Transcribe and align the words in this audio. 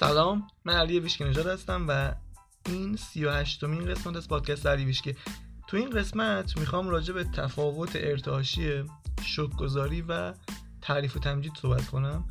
سلام 0.00 0.46
من 0.64 0.74
علی 0.74 1.00
ویشکی 1.00 1.24
نژاد 1.24 1.46
هستم 1.46 1.84
و 1.88 2.14
این 2.66 2.96
سی 2.96 3.24
و 3.24 3.30
هشتمین 3.30 3.84
قسمت 3.84 4.16
از 4.16 4.28
پادکست 4.28 4.66
علی 4.66 4.84
ویشکی. 4.84 5.16
تو 5.66 5.76
این 5.76 5.90
قسمت 5.90 6.58
می‌خوام 6.58 6.88
راجع 6.88 7.14
به 7.14 7.24
تفاوت 7.24 7.90
ارتعاشی 7.94 8.84
شکگذاری 9.22 10.02
و 10.02 10.34
تعریف 10.82 11.16
و 11.16 11.18
تمجید 11.18 11.52
صحبت 11.62 11.86
کنم 11.86 12.24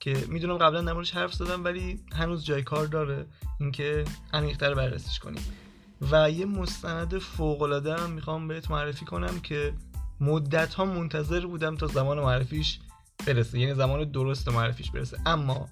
که 0.00 0.24
می‌دونم 0.28 0.58
قبلا 0.58 0.80
نمارش 0.80 1.10
حرف 1.10 1.34
زدم 1.34 1.64
ولی 1.64 2.00
هنوز 2.12 2.44
جای 2.44 2.62
کار 2.62 2.86
داره 2.86 3.26
اینکه 3.60 4.04
عمیق‌تر 4.32 4.74
بررسیش 4.74 5.18
کنیم. 5.18 5.42
و 6.10 6.30
یه 6.30 6.46
مستند 6.46 7.18
فوق 7.18 7.86
هم 7.86 8.10
می‌خوام 8.10 8.48
بهت 8.48 8.70
معرفی 8.70 9.04
کنم 9.04 9.40
که 9.40 9.74
مدت 10.20 10.74
ها 10.74 10.84
منتظر 10.84 11.46
بودم 11.46 11.76
تا 11.76 11.86
زمان 11.86 12.20
معرفیش 12.20 12.80
برسه 13.26 13.58
یعنی 13.58 13.74
زمان 13.74 14.10
درست 14.10 14.48
معرفیش 14.48 14.90
برسه. 14.90 15.18
اما 15.26 15.68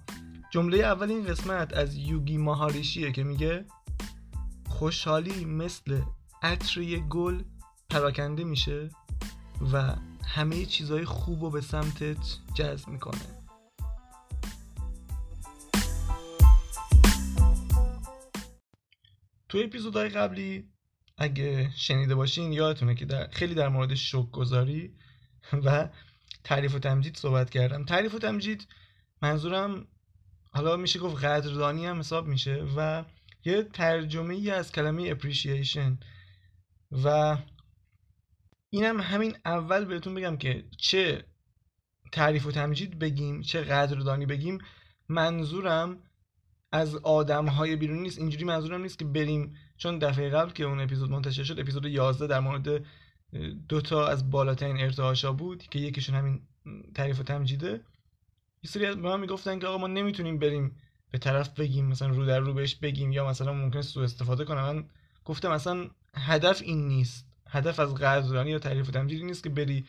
جمله 0.55 0.79
اول 0.79 1.11
این 1.11 1.27
قسمت 1.27 1.73
از 1.73 1.97
یوگی 1.97 2.37
ماهاریشیه 2.37 3.13
که 3.13 3.25
میگه 3.25 3.65
خوشحالی 4.69 5.45
مثل 5.45 6.01
عطر 6.43 6.81
گل 6.99 7.43
پراکنده 7.91 8.45
میشه 8.45 8.91
و 9.73 9.97
همه 10.25 10.67
چیزهای 10.67 11.05
خوب 11.05 11.43
رو 11.43 11.51
به 11.51 11.61
سمتت 11.61 12.39
جذب 12.55 12.89
می‌کنه. 12.89 13.21
تو 19.49 19.59
اپیزودهای 19.59 20.09
قبلی 20.09 20.69
اگه 21.19 21.71
شنیده 21.77 22.15
باشین 22.15 22.53
یادتونه 22.53 22.95
که 22.95 23.05
در 23.05 23.29
خیلی 23.29 23.55
در 23.55 23.69
مورد 23.69 23.95
شک 23.95 24.31
گذاری 24.31 24.95
و 25.65 25.89
تعریف 26.45 26.75
و 26.75 26.79
تمجید 26.79 27.17
صحبت 27.17 27.51
کردم. 27.51 27.85
تعریف 27.85 28.15
و 28.15 28.19
تمجید 28.19 28.67
منظورم 29.23 29.87
حالا 30.55 30.77
میشه 30.77 30.99
گفت 30.99 31.25
قدردانی 31.25 31.87
هم 31.87 31.99
حساب 31.99 32.27
میشه 32.27 32.67
و 32.77 33.05
یه 33.45 33.63
ترجمه 33.63 34.35
ای 34.35 34.51
از 34.51 34.73
کلمه 34.73 35.15
appreciation 35.15 36.05
و 37.05 37.37
اینم 38.71 39.01
همین 39.01 39.37
اول 39.45 39.85
بهتون 39.85 40.15
بگم 40.15 40.37
که 40.37 40.65
چه 40.79 41.25
تعریف 42.13 42.47
و 42.47 42.53
تمجید 42.53 42.99
بگیم 42.99 43.41
چه 43.41 43.61
قدردانی 43.61 44.27
بگیم 44.27 44.59
منظورم 45.09 45.99
از 46.73 46.97
آدم 46.97 47.47
های 47.47 47.77
بیرونی 47.77 48.01
نیست. 48.01 48.19
اینجوری 48.19 48.45
منظورم 48.45 48.83
نیست 48.83 48.99
که 48.99 49.05
بریم 49.05 49.57
چون 49.77 49.99
دفعه 49.99 50.31
قبل 50.31 50.51
که 50.51 50.65
اون 50.65 50.81
اپیزود 50.81 51.11
منتشر 51.11 51.45
شد 51.45 51.61
اپیزود 51.61 51.87
11 51.87 52.27
در 52.27 52.41
مورد 52.41 52.85
دوتا 53.69 54.09
از 54.09 54.31
بالاترین 54.31 54.81
ارتعاشا 54.81 55.33
بود 55.33 55.63
که 55.63 55.79
یکیشون 55.79 56.15
همین 56.15 56.43
تعریف 56.95 57.21
و 57.21 57.23
تمجیده. 57.23 57.81
یه 58.65 58.71
سری 58.71 58.87
به 58.87 58.95
من 58.95 59.21
می‌گفتن 59.21 59.59
که 59.59 59.67
آقا 59.67 59.79
ما 59.79 59.87
نمی‌تونیم 59.87 60.39
بریم 60.39 60.77
به 61.11 61.19
طرف 61.19 61.49
بگیم 61.49 61.87
مثلا 61.87 62.09
رو 62.09 62.27
در 62.27 62.39
رو 62.39 62.55
بهش 62.55 62.75
بگیم 62.75 63.13
یا 63.13 63.29
مثلا 63.29 63.53
ممکنه 63.53 63.83
سوء 63.83 64.05
استفاده 64.05 64.45
کنه. 64.45 64.63
من 64.63 64.85
گفتم 65.25 65.51
مثلا 65.51 65.91
هدف 66.15 66.63
این 66.63 66.89
نیست. 66.89 67.27
هدف 67.49 67.81
از 67.81 67.95
قدردانی 67.95 68.51
یا 68.51 68.59
تعریف 68.59 68.97
و 68.97 69.03
نیست 69.03 69.43
که 69.43 69.49
بری 69.51 69.87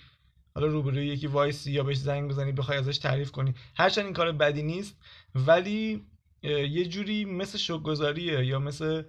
حالا 0.55 0.67
روبروی 0.67 1.07
یکی 1.07 1.27
وایسی 1.27 1.71
یا 1.71 1.83
بهش 1.83 1.97
زنگ 1.97 2.29
بزنی 2.29 2.51
بخوای 2.51 2.77
ازش 2.77 2.97
تعریف 2.97 3.31
کنی. 3.31 3.53
هرچند 3.75 4.05
این 4.05 4.13
کار 4.13 4.31
بدی 4.31 4.63
نیست 4.63 4.97
ولی 5.35 6.05
یه 6.43 6.85
جوری 6.85 7.25
مثل 7.25 7.57
شوکگذاریه 7.57 8.45
یا 8.45 8.59
مثل 8.59 9.03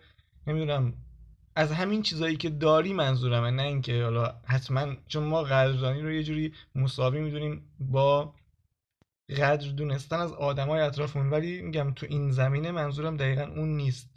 نمی‌دونم 0.47 0.95
از 1.57 1.73
همین 1.73 2.03
چیزایی 2.03 2.37
که 2.37 2.51
داری 2.51 2.93
منظورمه. 2.93 3.51
نه 3.51 3.63
اینکه 3.63 4.03
حالا 4.03 4.35
حتما 4.45 4.95
چون 5.09 5.25
ما 5.25 5.43
قدردانی 5.43 6.03
رو 6.03 6.13
یه 6.13 6.23
جوری 6.23 6.53
مساوی 6.75 7.21
می‌دونیم 7.21 7.63
با 7.81 8.35
قدر 9.29 9.69
دونستن 9.69 10.21
از 10.21 10.33
آدمای 10.33 10.81
اطرافمون. 10.81 11.31
ولی 11.31 11.63
میگم 11.63 11.93
تو 11.93 12.07
این 12.09 12.31
زمینه 12.31 12.71
منظورم 12.71 13.17
دقیقا 13.17 13.43
اون 13.43 13.77
نیست. 13.77 14.11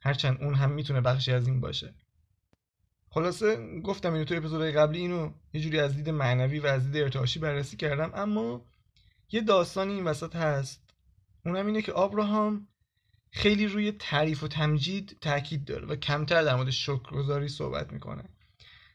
هرچند 0.00 0.38
اون 0.40 0.54
هم 0.54 0.70
می‌تونه 0.70 1.00
بخشی 1.00 1.32
از 1.32 1.46
این 1.46 1.60
باشه. 1.60 1.94
خلاصه 3.10 3.80
گفتم 3.80 4.12
اینو 4.12 4.24
تو 4.24 4.34
اپیزودهای 4.34 4.72
قبلی 4.72 4.98
اینو 4.98 5.32
یه 5.52 5.60
جوری 5.60 5.80
از 5.80 5.96
دید 5.96 6.08
معنوی 6.08 6.58
و 6.58 6.66
از 6.66 6.92
دید 6.92 7.02
ارتعاشی 7.02 7.38
بررسی 7.38 7.76
کردم. 7.76 8.12
اما 8.14 8.64
یه 9.30 9.40
داستانی 9.40 9.94
این 9.94 10.04
وسط 10.04 10.36
هست. 10.36 10.90
اونم 11.44 11.66
اینه 11.66 11.82
که 11.82 11.92
آبراهام 11.92 12.68
خیلی 13.30 13.66
روی 13.66 13.92
تعریف 13.92 14.42
و 14.42 14.48
تمجید 14.48 15.18
تاکید 15.20 15.64
داره 15.64 15.86
و 15.86 15.96
کمتر 15.96 16.42
در 16.42 16.56
مورد 16.56 16.70
شکرگزاری 16.70 17.48
صحبت 17.48 17.92
می‌کنه. 17.92 18.24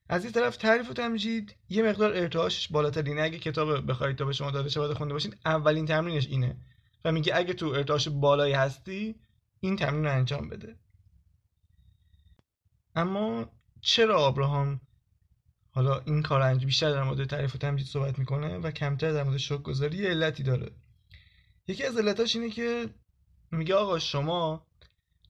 از 0.10 0.24
این 0.24 0.34
طرف 0.34 0.58
تعریف 0.58 0.90
و 0.90 0.94
تمجید. 0.94 1.56
یه 1.70 1.84
مقدار 1.84 2.14
ارتعاشش 2.14 2.68
بالاترینه 2.68 3.22
اگه 3.22 3.40
کتاب 3.40 3.92
بخواید 3.92 4.16
تا 4.16 4.26
به 4.26 4.34
شما 4.34 4.52
داده 4.52 4.70
شده 4.70 4.94
خونده 4.94 5.14
باشین 5.14 5.36
اولین 5.46 5.86
تمرینش 5.86 6.28
اینه. 6.28 6.58
و 7.06 7.12
میگه 7.12 7.36
اگه 7.36 7.54
تو 7.54 7.66
ارتعاش 7.66 8.08
بالایی 8.08 8.54
هستی 8.54 9.16
این 9.60 9.76
تمرین 9.76 10.06
رو 10.06 10.12
انجام 10.12 10.50
بده. 10.50 10.76
اما 12.96 13.50
چرا 13.82 14.20
آبراهام 14.20 14.82
حالا 15.70 16.00
این 16.00 16.22
کار 16.22 16.42
انجام 16.42 16.66
بیشتر 16.66 16.92
در 16.92 17.04
مورد 17.04 17.26
تعریف 17.26 17.56
و 17.56 17.58
تمجید 17.58 17.88
صحبت 17.88 18.20
می‌کنه 18.20 18.58
و 18.58 18.72
کمتر 18.72 19.12
در 19.12 19.24
مورد 19.24 19.38
شک 19.38 19.62
گذاری 19.62 20.08
علتی 20.08 20.44
داره؟ 20.44 20.72
یکی 21.68 21.84
از 21.84 21.98
علتاش 21.98 22.36
اینه 22.36 22.50
که 22.50 22.90
میگه 23.52 23.76
آقا 23.76 24.00
شما 24.00 24.68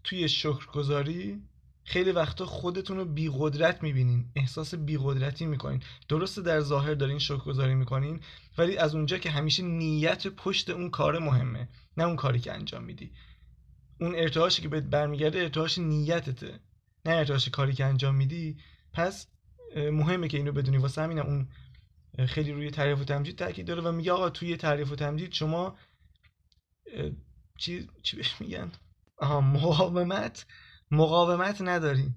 توی 0.04 0.30
شکرگزاری 0.30 1.42
خیلی 1.88 2.12
وقتا 2.12 2.46
خودتون 2.46 2.98
رو 2.98 3.06
بیقدرت 3.06 3.84
می‌بینین 3.84 4.32
احساس 4.36 4.76
بیقدرتی 4.76 5.46
می‌کنین. 5.46 5.84
درسته 6.10 6.42
در 6.42 6.60
ظاهر 6.60 6.94
دارین 6.94 7.20
شکرگزاری 7.20 7.76
می‌کنین 7.76 8.20
ولی 8.58 8.78
از 8.78 8.96
اونجا 8.96 9.18
که 9.18 9.30
همیشه 9.30 9.64
نیت 9.64 10.28
پشت 10.28 10.70
اون 10.70 10.90
کار 10.90 11.20
مهمه 11.20 11.70
نه 11.98 12.04
اون 12.04 12.16
کاری 12.16 12.40
که 12.40 12.54
انجام 12.54 12.84
میدی. 12.84 13.12
اون 14.02 14.16
ارتعاشی 14.16 14.62
که 14.62 14.68
بهت 14.68 14.84
برمیگرده 14.84 15.40
ارتعاش 15.40 15.78
نیتته. 15.78 16.60
نه 17.06 17.14
ارتعاش 17.14 17.50
کاری 17.50 17.74
که 17.74 17.86
انجام 17.86 18.16
میدی. 18.16 18.58
پس 18.94 19.28
مهمه 19.76 20.28
که 20.28 20.38
اینو 20.38 20.52
بدونی. 20.52 20.78
واسه 20.78 21.02
همینم 21.02 21.26
اون 21.26 21.48
خیلی 22.28 22.52
روی 22.52 22.72
تعریف 22.72 23.00
و 23.00 23.04
تمجید 23.04 23.38
تاکید 23.38 23.68
داره 23.68 23.82
و 23.82 23.92
میگه 23.92 24.12
آقا 24.12 24.30
توی 24.30 24.58
تعریف 24.58 24.92
و 24.92 24.96
تمجید 24.96 25.34
شما 25.34 25.78
چی 27.58 27.88
چی 28.04 28.18
بهش 28.18 28.36
میگن؟ 28.42 28.72
آها 29.18 29.42
مقاومت. 29.42 30.46
مقاومت 30.92 31.62
ندارین 31.62 32.16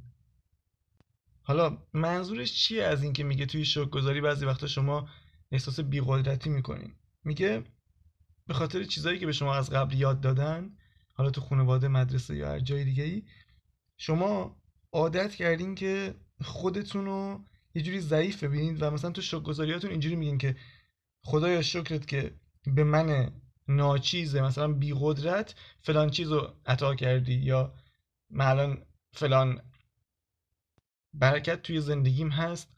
حالا 1.42 1.78
منظورش 1.92 2.52
چیه 2.52 2.84
از 2.84 3.02
اینکه 3.02 3.24
میگه 3.24 3.46
توی 3.46 3.64
شوک 3.64 3.90
گذاری 3.90 4.20
بعضی 4.20 4.46
وقتا 4.46 4.66
شما 4.66 5.08
احساس 5.52 5.80
بیقدرتی 5.80 6.50
می‌کنین؟ 6.50 6.94
میگه 7.24 7.64
به 8.46 8.54
خاطر 8.54 8.84
چیزایی 8.84 9.18
که 9.18 9.26
به 9.26 9.32
شما 9.32 9.54
از 9.54 9.70
قبل 9.70 9.94
یاد 9.94 10.20
دادن 10.20 10.76
حالا 11.14 11.30
تو 11.30 11.40
خانواده 11.40 11.88
مدرسه 11.88 12.36
یا 12.36 12.48
هر 12.48 12.60
جای 12.60 12.84
دیگه 12.84 13.04
ای 13.04 13.22
شما 13.96 14.56
عادت 14.92 15.34
کردین 15.34 15.74
که 15.74 16.14
خودتون 16.40 17.04
رو 17.04 17.44
یه 17.74 17.82
جوری 17.82 18.00
ضعیف 18.00 18.44
ببینید 18.44 18.82
و 18.82 18.90
مثلا 18.90 19.10
تو 19.10 19.22
شوک 19.22 19.42
گذاریاتون 19.42 19.90
اینجوری 19.90 20.16
میگین 20.16 20.38
که 20.38 20.56
خدایا 21.22 21.62
شکرت 21.62 22.06
که 22.06 22.34
به 22.66 22.84
من 22.84 23.32
ناچیزه 23.68 24.40
مثلا 24.40 24.72
بی 24.72 24.94
قدرت 25.00 25.54
فلان 25.82 26.10
چیز 26.10 26.32
رو 26.32 26.54
عطا 26.66 26.94
کردی 26.94 27.34
یا 27.34 27.74
من 28.30 28.82
فلان 29.12 29.62
برکت 31.14 31.62
توی 31.62 31.80
زندگیم 31.80 32.28
هست 32.28 32.72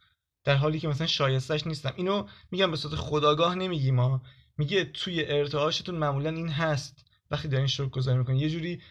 در 0.44 0.54
حالی 0.54 0.80
که 0.80 0.88
مثلا 0.88 1.06
شایستش 1.06 1.66
نیستم. 1.66 1.92
اینو 1.96 2.26
میگم 2.50 2.70
به 2.70 2.76
صورت 2.76 2.94
خداگاه 2.94 3.54
نمیگیم 3.54 3.94
ما 3.94 4.22
میگه 4.56 4.84
توی 4.84 5.24
ارتعاشتون 5.24 5.94
معمولا 5.94 6.30
این 6.30 6.48
هست. 6.48 7.04
وقتی 7.30 7.48
دارین 7.48 7.66
شکر 7.66 7.88
گذاری 7.88 8.18
می‌کنی 8.18 8.38
یه 8.38 8.50
جوری 8.50 8.82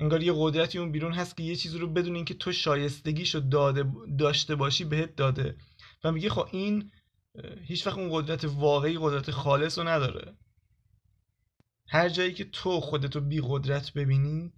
انگار 0.00 0.22
یه 0.22 0.32
قدرتی 0.36 0.78
اون 0.78 0.92
بیرون 0.92 1.12
هست 1.12 1.36
که 1.36 1.42
یه 1.42 1.56
چیزی 1.56 1.78
رو 1.78 1.86
بدون 1.86 2.24
که 2.24 2.34
تو 2.34 2.52
شایستگیشو 2.52 3.40
داده 3.40 3.92
داشته 4.18 4.54
باشی 4.54 4.84
بهت 4.84 5.16
داده. 5.16 5.56
و 6.04 6.12
میگه 6.12 6.30
خب 6.30 6.48
این 6.52 6.90
هیچ 7.62 7.86
وقت 7.86 7.98
اون 7.98 8.08
قدرت 8.12 8.44
واقعی 8.44 8.98
قدرت 9.00 9.30
خالص 9.30 9.78
رو 9.78 9.88
نداره. 9.88 10.36
هر 11.88 12.08
جایی 12.08 12.34
که 12.34 12.44
تو 12.44 12.80
خودتو 12.80 13.20
بی 13.20 13.40
قدرت 13.44 13.92
ببینی 13.92 14.52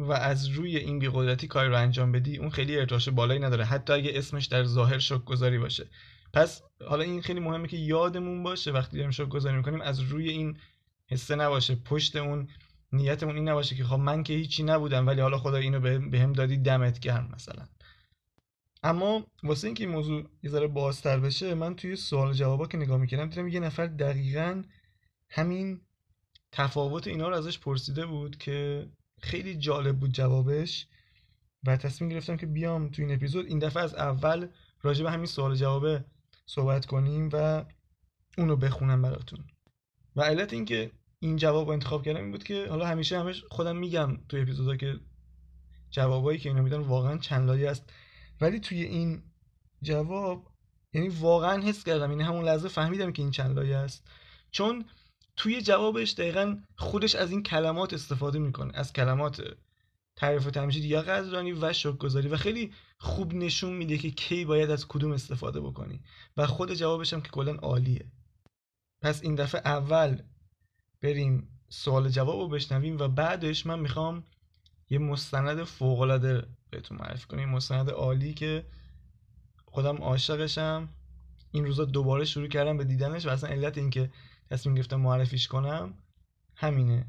و 0.00 0.12
از 0.12 0.48
روی 0.48 0.76
این 0.76 0.98
بی 0.98 1.08
قدرتی 1.12 1.46
کاری 1.46 1.68
رو 1.68 1.76
انجام 1.76 2.12
بدی 2.12 2.36
اون 2.36 2.50
خیلی 2.50 2.78
ارتعاش 2.78 3.08
بالایی 3.08 3.40
نداره. 3.40 3.64
حتی 3.64 3.92
اگه 3.92 4.10
اسمش 4.14 4.46
در 4.46 4.64
ظاهر 4.64 4.98
شک 4.98 5.24
گذاری 5.24 5.58
باشه. 5.58 5.86
پس 6.32 6.62
حالا 6.88 7.02
این 7.02 7.22
خیلی 7.22 7.40
مهمه 7.40 7.68
که 7.68 7.76
یادمون 7.76 8.42
باشه 8.42 8.70
وقتی 8.70 8.96
داریم 8.96 9.10
شک 9.10 9.28
گذاری 9.28 9.56
می‌کنیم 9.56 9.80
از 9.80 10.00
روی 10.00 10.28
این 10.28 10.56
حسه 11.06 11.34
نباشه. 11.34 11.74
پشت 11.74 12.16
اون 12.16 12.48
نیتمون 12.92 13.34
این 13.34 13.48
نباشه 13.48 13.76
که 13.76 13.84
خب 13.84 13.98
من 13.98 14.22
که 14.22 14.32
هیچی 14.32 14.62
نبودم 14.62 15.06
ولی 15.06 15.20
حالا 15.20 15.38
خدا 15.38 15.56
اینو 15.56 15.80
به 16.10 16.20
هم 16.20 16.32
دادی 16.32 16.56
دمت 16.56 17.00
گرم 17.00 17.30
مثلا. 17.34 17.68
اما 18.82 19.26
واسه 19.42 19.66
اینکه 19.66 19.84
این 19.84 19.92
موضوع 19.92 20.24
یه 20.42 20.50
ذره 20.50 20.66
بازتر 20.66 21.20
بشه 21.20 21.54
من 21.54 21.76
توی 21.76 21.96
سوال 21.96 22.32
جوابا 22.32 22.66
که 22.66 22.78
نگاه 22.78 22.98
می‌کردم 22.98 23.28
دیدم 23.28 23.48
یه 23.48 23.60
نفر 23.60 23.86
دقیقا 23.86 24.62
همین 25.30 25.80
تفاوت 26.52 27.06
اینا 27.06 27.28
رو 27.28 27.36
ازش 27.36 27.58
پرسیده 27.58 28.06
بود 28.06 28.38
که 28.38 28.88
خیلی 29.20 29.54
جالب 29.54 29.98
بود 29.98 30.12
جوابش 30.12 30.86
و 31.66 31.76
تصمیم 31.76 32.10
گرفتم 32.10 32.36
که 32.36 32.46
بیام 32.46 32.88
تو 32.88 33.02
این 33.02 33.14
اپیزود. 33.14 33.46
این 33.46 33.58
دفعه 33.58 33.82
از 33.82 33.94
اول 33.94 34.48
راجع 34.82 35.04
به 35.04 35.10
همین 35.10 35.26
سوال 35.26 35.54
جوابه 35.54 36.04
صحبت 36.46 36.86
کنیم 36.86 37.28
و 37.32 37.64
اونو 38.38 38.56
بخونم 38.56 39.02
براتون. 39.02 39.44
و 40.16 40.22
علت 40.22 40.52
این 40.52 40.64
که 40.64 40.90
این 41.18 41.36
جواب 41.36 41.66
رو 41.66 41.72
انتخاب 41.72 42.04
کردم 42.04 42.20
این 42.20 42.30
بود 42.30 42.44
که 42.44 42.66
حالا 42.68 42.86
همیشه 42.86 43.18
همش 43.18 43.44
خودم 43.50 43.76
میگم 43.76 44.18
توی 44.28 44.40
اپیزودا 44.40 44.76
که 44.76 45.00
جوابایی 45.90 46.38
که 46.38 46.48
اینا 46.48 46.62
میدن 46.62 46.80
واقعا 46.80 47.18
چند 47.18 47.46
لایه 47.46 47.70
است. 47.70 47.92
ولی 48.40 48.60
توی 48.60 48.82
این 48.82 49.22
جواب 49.82 50.50
یعنی 50.92 51.08
واقعا 51.08 51.62
حس 51.62 51.84
کردم 51.84 52.10
یعنی 52.10 52.22
همون 52.22 52.44
لحظه 52.44 52.68
فهمیدم 52.68 53.12
که 53.12 53.22
این 53.22 53.30
چند 53.30 53.56
لایه 53.56 53.76
است. 53.76 54.10
چون 54.50 54.84
توی 55.36 55.62
جوابش 55.62 56.12
دقیقا 56.12 56.56
خودش 56.76 57.14
از 57.14 57.30
این 57.30 57.42
کلمات 57.42 57.92
استفاده 57.92 58.38
می‌کنه 58.38 58.72
از 58.74 58.92
کلمات 58.92 59.42
تعریف 60.16 60.46
و 60.46 60.50
تمجید 60.50 60.84
یا 60.84 61.02
قدردانی 61.02 61.52
و 61.52 61.72
شکرگزاری 61.72 62.28
و 62.28 62.36
خیلی 62.36 62.72
خوب 62.98 63.34
نشون 63.34 63.72
میده 63.72 63.98
که 63.98 64.10
کی 64.10 64.44
باید 64.44 64.70
از 64.70 64.88
کدوم 64.88 65.12
استفاده 65.12 65.60
بکنی 65.60 66.00
و 66.36 66.46
خود 66.46 66.74
جوابش 66.74 67.12
هم 67.12 67.20
که 67.20 67.28
کلا 67.28 67.54
عالیه. 67.54 68.12
پس 69.02 69.22
این 69.22 69.34
دفعه 69.34 69.60
اول 69.64 70.22
بریم 71.02 71.60
سوال 71.68 72.08
جواب 72.08 72.40
رو 72.40 72.48
بشنویم 72.48 72.98
و 72.98 73.08
بعدش 73.08 73.66
من 73.66 73.78
می‌خوام 73.78 74.24
یه 74.90 74.98
مستند 74.98 75.64
فوقالعاده 75.64 76.46
بهتون 76.70 76.98
معرفی 76.98 77.26
کنم. 77.26 77.50
مستند 77.50 77.90
عالی 77.90 78.34
که 78.34 78.64
خودم 79.64 79.96
عاشقشم. 79.96 80.88
این 81.52 81.64
روزا 81.64 81.84
دوباره 81.84 82.24
شروع 82.24 82.48
کردم 82.48 82.76
به 82.76 82.84
دیدنش 82.84 83.26
و 83.26 83.30
اصلا 83.30 83.50
علت 83.50 83.78
اینکه 83.78 84.10
تصمیم 84.50 84.74
گرفتم 84.74 84.96
معرفیش 84.96 85.48
کنم 85.48 85.94
همینه. 86.54 87.06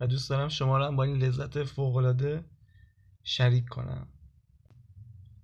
و 0.00 0.06
دوست 0.06 0.30
دارم 0.30 0.48
شما 0.48 0.78
رو 0.78 0.84
هم 0.84 0.96
با 0.96 1.04
این 1.04 1.16
لذت 1.16 1.64
فوقالعاده 1.64 2.44
شریک 3.24 3.68
کنم. 3.68 4.08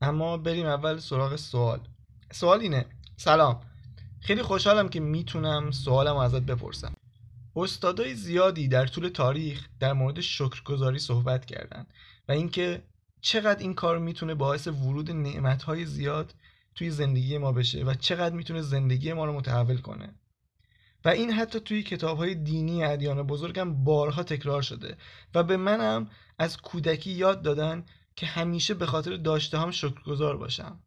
اما 0.00 0.36
بریم 0.36 0.66
اول 0.66 0.98
سراغ 0.98 1.36
سوال. 1.36 1.80
سوال 2.32 2.60
اینه. 2.60 2.86
سلام. 3.16 3.60
خیلی 4.20 4.42
خوشحالم 4.42 4.88
که 4.88 5.00
می‌تونم 5.00 5.70
سوالم 5.70 6.16
ازت 6.16 6.42
بپرسم. 6.42 6.96
استادای 7.56 8.14
زیادی 8.14 8.68
در 8.68 8.86
طول 8.86 9.08
تاریخ 9.08 9.68
در 9.80 9.92
مورد 9.92 10.20
شکرگزاری 10.20 10.98
صحبت 10.98 11.44
کردند 11.44 11.86
و 12.28 12.32
اینکه 12.32 12.82
چقدر 13.20 13.60
این 13.60 13.74
کار 13.74 13.98
می‌تونه 13.98 14.34
باعث 14.34 14.66
ورود 14.66 15.10
نعمتهای 15.10 15.86
زیاد 15.86 16.34
توی 16.74 16.90
زندگی 16.90 17.38
ما 17.38 17.52
بشه 17.52 17.84
و 17.84 17.94
چقدر 17.94 18.34
می‌تونه 18.34 18.62
زندگی 18.62 19.12
ما 19.12 19.24
رو 19.24 19.32
متحول 19.32 19.76
کنه. 19.76 20.14
و 21.04 21.08
این 21.08 21.32
حتی 21.32 21.60
توی 21.60 21.82
کتاب 21.82 22.18
های 22.18 22.34
دینی 22.34 22.84
ادیان 22.84 23.22
بزرگم 23.22 23.84
بارها 23.84 24.22
تکرار 24.22 24.62
شده 24.62 24.96
و 25.34 25.42
به 25.42 25.56
منم 25.56 26.10
از 26.38 26.56
کودکی 26.56 27.10
یاد 27.10 27.42
دادن 27.42 27.84
که 28.16 28.26
همیشه 28.26 28.74
به 28.74 28.86
خاطر 28.86 29.16
داشته 29.16 29.58
هم 29.58 29.70
شکرگزار 29.70 30.36
باشم. 30.36 30.80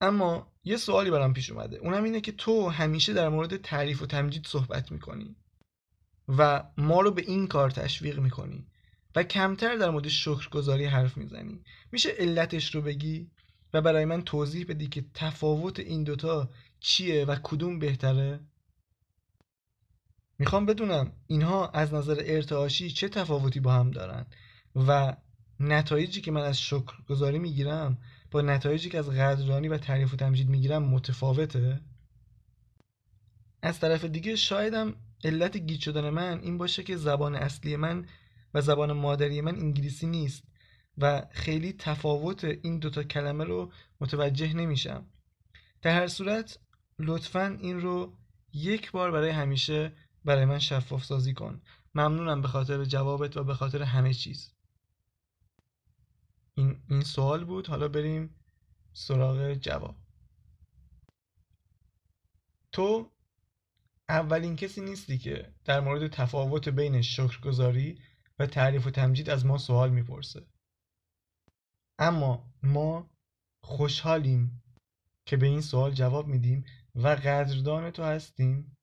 اما 0.00 0.52
یه 0.64 0.76
سوالی 0.76 1.10
برام 1.10 1.32
پیش 1.32 1.50
اومده. 1.50 1.76
اونم 1.76 2.04
اینه 2.04 2.20
که 2.20 2.32
تو 2.32 2.68
همیشه 2.68 3.12
در 3.12 3.28
مورد 3.28 3.56
تعریف 3.56 4.02
و 4.02 4.06
تمجید 4.06 4.46
صحبت 4.46 4.92
می‌کنی 4.92 5.36
و 6.28 6.64
ما 6.76 7.00
رو 7.00 7.10
به 7.10 7.22
این 7.22 7.46
کار 7.46 7.70
تشویق 7.70 8.18
می‌کنی 8.18 8.66
و 9.16 9.22
کمتر 9.22 9.76
در 9.76 9.90
مورد 9.90 10.08
شکرگزاری 10.08 10.84
حرف 10.84 11.16
می‌زنی. 11.16 11.62
میشه 11.92 12.10
علتش 12.10 12.74
رو 12.74 12.82
بگی؟ 12.82 13.30
و 13.74 13.80
برای 13.80 14.04
من 14.04 14.22
توضیح 14.22 14.66
بدی 14.68 14.86
که 14.86 15.04
تفاوت 15.14 15.80
این 15.80 16.04
دوتا 16.04 16.50
چیه 16.80 17.24
و 17.24 17.36
کدوم 17.42 17.78
بهتره؟ 17.78 18.40
می‌خوام 20.38 20.66
بدونم 20.66 21.12
اینها 21.26 21.68
از 21.68 21.94
نظر 21.94 22.22
ارتعاشی 22.26 22.90
چه 22.90 23.08
تفاوتی 23.08 23.60
با 23.60 23.72
هم 23.72 23.90
دارن 23.90 24.26
و 24.76 25.16
نتایجی 25.60 26.20
که 26.20 26.30
من 26.30 26.42
از 26.42 26.60
شکرگزاری 26.60 27.38
می‌گیرم 27.38 27.98
با 28.30 28.40
نتایجی 28.40 28.90
که 28.90 28.98
از 28.98 29.10
قدردانی 29.10 29.68
و 29.68 29.78
تعریف 29.78 30.12
و 30.12 30.16
تمجید 30.16 30.48
می‌گیرم 30.48 30.82
متفاوته؟ 30.82 31.80
از 33.62 33.80
طرف 33.80 34.04
دیگه 34.04 34.36
شایدم 34.36 34.94
علت 35.24 35.56
گیج 35.56 35.80
شدن 35.80 36.10
من 36.10 36.40
این 36.40 36.58
باشه 36.58 36.82
که 36.82 36.96
زبان 36.96 37.34
اصلی 37.34 37.76
من 37.76 38.06
و 38.54 38.60
زبان 38.60 38.92
مادری 38.92 39.40
من 39.40 39.54
انگلیسی 39.54 40.06
نیست 40.06 40.42
و 40.98 41.22
خیلی 41.30 41.72
تفاوت 41.72 42.44
این 42.44 42.78
دوتا 42.78 43.02
کلمه 43.02 43.44
رو 43.44 43.72
متوجه 44.00 44.54
نمیشم. 44.54 45.06
در 45.82 46.00
هر 46.00 46.06
صورت 46.06 46.58
لطفا 46.98 47.58
این 47.60 47.80
رو 47.80 48.12
یک 48.52 48.90
بار 48.90 49.10
برای 49.10 49.30
همیشه 49.30 49.92
برای 50.28 50.44
من 50.44 50.58
شفاف 50.58 51.04
سازی 51.04 51.34
کن. 51.34 51.62
ممنونم 51.94 52.42
به 52.42 52.48
خاطر 52.48 52.84
جوابت 52.84 53.36
و 53.36 53.44
به 53.44 53.54
خاطر 53.54 53.82
همه 53.82 54.14
چیز. 54.14 54.54
این, 56.54 56.82
این 56.88 57.02
سوال 57.02 57.44
بود. 57.44 57.66
حالا 57.66 57.88
بریم 57.88 58.34
سراغ 58.92 59.54
جواب. 59.54 59.96
تو 62.72 63.10
اولین 64.08 64.56
کسی 64.56 64.80
نیستی 64.80 65.18
که 65.18 65.54
در 65.64 65.80
مورد 65.80 66.08
تفاوت 66.08 66.68
بین 66.68 67.02
شکرگزاری 67.02 68.02
و 68.38 68.46
تعریف 68.46 68.86
و 68.86 68.90
تمجید 68.90 69.30
از 69.30 69.46
ما 69.46 69.58
سوال 69.58 69.90
می‌پرسه. 69.90 70.46
اما 71.98 72.54
ما 72.62 73.10
خوشحالیم 73.62 74.62
که 75.26 75.36
به 75.36 75.46
این 75.46 75.60
سوال 75.60 75.90
جواب 75.90 76.26
میدیم 76.26 76.64
و 76.94 77.08
قدردان 77.08 77.90
تو 77.90 78.02
هستیم. 78.02 78.77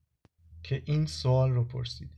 که 0.66 0.84
این 0.86 1.06
سوال 1.06 1.52
رو 1.52 1.64
پرسیدی. 1.64 2.16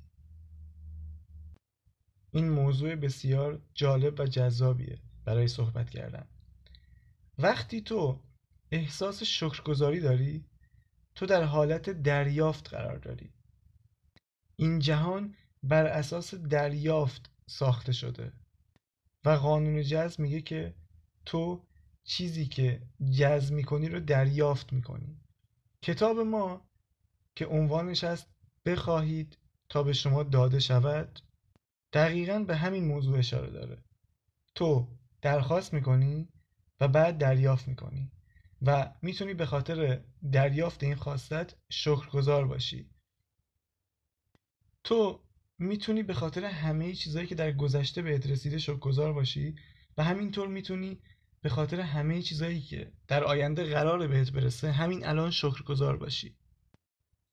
این 2.32 2.50
موضوع 2.50 2.96
بسیار 2.96 3.62
جالب 3.74 4.20
و 4.20 4.26
جذابیه 4.26 5.00
برای 5.26 5.48
صحبت 5.48 5.90
کردن. 5.90 6.28
وقتی 7.38 7.82
تو 7.82 8.24
احساس 8.72 9.24
شکرگزاری 9.24 10.00
داری 10.00 10.46
تو 11.16 11.26
در 11.26 11.44
حالت 11.44 11.90
دریافت 11.90 12.70
قرار 12.70 12.98
داری. 12.98 13.34
این 14.56 14.80
جهان 14.80 15.36
بر 15.64 15.86
اساس 15.86 16.36
دریافت 16.36 17.32
ساخته 17.46 17.92
شده 17.92 18.34
و 19.26 19.30
قانون 19.30 19.82
جذب 19.82 20.20
میگه 20.20 20.42
که 20.42 20.76
تو 21.26 21.68
چیزی 22.04 22.46
که 22.46 22.82
جذب 23.18 23.54
می‌کنی 23.54 23.90
رو 23.90 24.00
دریافت 24.00 24.74
می‌کنی. 24.74 25.20
کتاب 25.82 26.20
ما 26.20 26.70
که 27.36 27.46
عنوانش 27.46 28.04
هست 28.04 28.37
بخواهید 28.68 29.38
تا 29.69 29.84
به 29.84 29.94
شما 29.94 30.24
داده 30.24 30.60
شود 30.60 31.19
دقیقا 31.94 32.40
به 32.40 32.56
همین 32.56 32.86
موضوع 32.86 33.18
اشاره 33.18 33.50
داره. 33.50 33.84
تو 34.56 34.88
درخواست 35.22 35.74
می‌کنی 35.74 36.30
و 36.80 36.88
بعد 36.88 37.18
دریافت 37.18 37.68
می‌کنی 37.68 38.12
و 38.62 38.94
می‌تونی 39.02 39.34
به 39.34 39.46
خاطر 39.46 40.02
دریافت 40.31 40.84
این 40.84 40.96
خواستت 40.96 41.56
شکرگزار 41.70 42.48
باشی. 42.48 42.89
تو 44.84 45.24
می‌تونی 45.58 46.03
به 46.03 46.13
خاطر 46.13 46.46
همه 46.46 46.94
چیزهایی 46.94 47.27
که 47.27 47.36
در 47.36 47.51
گذشته 47.51 48.01
بهت 48.01 48.27
رسیده 48.27 48.58
شکرگزار 48.58 49.13
باشی 49.13 49.56
و 49.98 50.03
همینطور 50.03 50.48
می‌تونی 50.48 51.00
به 51.41 51.50
خاطر 51.50 51.80
همه 51.80 52.22
چیزهایی 52.22 52.62
که 52.62 52.91
در 53.08 53.24
آینده 53.24 53.63
قرار 53.63 54.08
بهت 54.08 54.32
برسه 54.32 54.72
همین 54.72 55.06
الان 55.06 55.32
شکرگزار 55.32 55.98
باشی. 55.98 56.36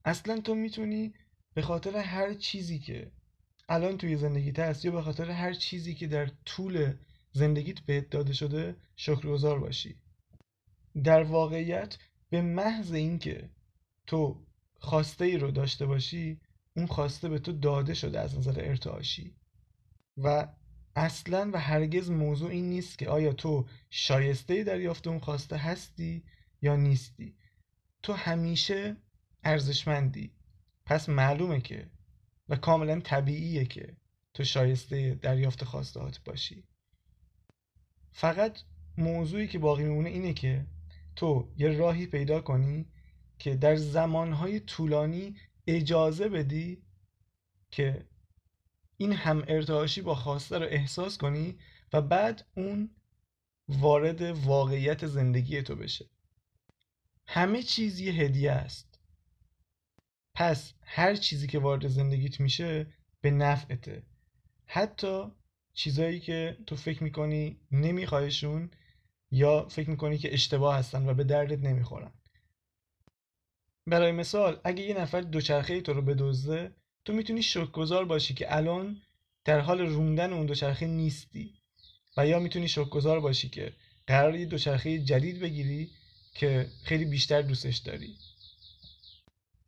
اصلا 0.05 0.41
تو 0.41 0.55
می‌تونی 0.55 1.15
به 1.55 1.63
خاطر 1.63 1.97
هر 1.97 2.35
چیزی 2.35 2.79
که 2.79 3.13
الان 3.69 3.99
توی 3.99 4.17
زندگیت 4.17 4.59
هست 4.59 4.85
یا 4.85 4.91
به 4.91 5.03
خاطر 5.03 5.31
هر 5.31 5.53
چیزی 5.53 5.95
که 5.95 6.07
در 6.07 6.31
طول 6.45 6.95
زندگیت 7.33 7.81
بهت 7.81 8.11
داده 8.11 8.33
شده 8.33 8.77
شکرگزار 8.97 9.59
باشی. 9.59 9.97
در 11.05 11.23
واقعیت 11.23 11.99
به 12.31 12.43
محض 12.43 12.93
اینکه 12.93 13.51
تو 14.07 14.47
خواسته 14.79 15.25
ای 15.25 15.39
رو 15.39 15.51
داشته 15.51 15.87
باشی 15.87 16.41
اون 16.77 16.87
خواسته 16.87 17.29
به 17.29 17.39
تو 17.39 17.53
داده 17.53 17.95
شده 17.95 18.21
از 18.21 18.39
نظر 18.39 18.55
ارتعاشی. 18.57 19.35
و 20.17 20.49
اصلا 20.97 21.51
و 21.53 21.61
هرگز 21.61 22.11
موضوع 22.11 22.51
این 22.51 22.69
نیست 22.69 22.99
که 22.99 23.09
آیا 23.09 23.33
تو 23.33 23.67
شایسته 23.91 24.65
دریافت 24.65 25.07
اون 25.07 25.19
خواسته 25.19 25.57
هستی 25.57 26.25
یا 26.63 26.77
نیستی. 26.77 27.37
تو 28.03 28.13
همیشه 28.13 28.97
ارزشمندی. 29.45 30.33
پس 30.87 31.09
معلومه 31.09 31.61
که 31.61 31.91
و 32.49 32.57
کاملا 32.57 33.01
طبیعیه 33.01 33.65
که 33.65 33.97
تو 34.35 34.45
شایسته 34.45 35.15
دریافت 35.15 35.65
خواستهات 35.65 36.21
باشی. 36.25 36.65
فقط 38.13 38.59
موضوعی 38.99 39.49
که 39.49 39.59
باقی 39.59 39.85
میمونه 39.85 40.09
اینه 40.09 40.33
که 40.33 40.67
تو 41.17 41.53
یه 41.57 41.69
راهی 41.69 42.07
پیدا 42.07 42.41
کنی 42.41 42.87
که 43.39 43.57
در 43.57 43.77
زمانهای 43.77 44.61
طولانی 44.61 45.37
اجازه 45.67 46.29
بدی 46.29 46.83
که 47.71 48.07
این 48.97 49.13
هم 49.13 49.45
ارتعاشی 49.49 50.03
با 50.03 50.15
خواسته 50.15 50.59
رو 50.59 50.67
احساس 50.67 51.19
کنی 51.19 51.59
و 51.93 52.03
بعد 52.03 52.47
اون 52.57 52.91
وارد 53.69 54.23
واقعیت 54.23 55.07
زندگی 55.07 55.63
تو 55.63 55.77
بشه. 55.77 56.11
همه 57.27 57.63
چیز 57.63 58.01
یه 58.01 58.13
هدیه 58.13 58.53
است. 58.53 58.94
پس 60.35 60.73
هر 60.83 61.17
چیزی 61.17 61.47
که 61.47 61.59
وارد 61.59 61.89
زندگیت 61.89 62.41
میشه 62.41 62.87
به 63.21 63.31
نفعته. 63.31 64.03
حتی 64.67 65.25
چیزایی 65.75 66.21
که 66.21 66.57
تو 66.67 66.77
فکر 66.77 67.05
می‌کنی 67.05 67.61
نمیخوایشون 67.71 68.71
یا 69.31 69.69
فکر 69.69 69.91
می‌کنی 69.91 70.19
که 70.19 70.33
اشتباه 70.35 70.77
هستن 70.77 71.09
و 71.09 71.15
به 71.15 71.25
دردت 71.25 71.59
نمی‌خورن. 71.59 72.13
برای 73.87 74.13
مثال 74.13 74.61
اگه 74.65 74.83
یه 74.83 75.01
نفر 75.01 75.21
دوچرخه 75.21 75.81
تو 75.81 75.93
رو 75.93 76.03
بدزده 76.03 76.75
تو 77.05 77.13
می‌تونی 77.13 77.43
شکرگزار 77.43 78.05
باشی 78.05 78.35
که 78.35 78.57
الان 78.57 79.03
در 79.45 79.61
حال 79.61 79.81
روندن 79.81 80.33
اون 80.33 80.47
دوچرخه 80.47 80.87
نیستی 80.87 81.55
و 82.17 82.27
یا 82.27 82.39
می‌تونی 82.39 82.69
شکرگزار 82.69 83.21
باشی 83.21 83.49
که 83.49 83.73
قرار 84.07 84.35
یه 84.35 84.47
دوچرخه 84.47 84.99
جدید 84.99 85.41
بگیری 85.41 85.91
که 86.35 86.71
خیلی 86.85 87.05
بیشتر 87.05 87.43
دوستش 87.43 87.77
داری. 87.77 88.17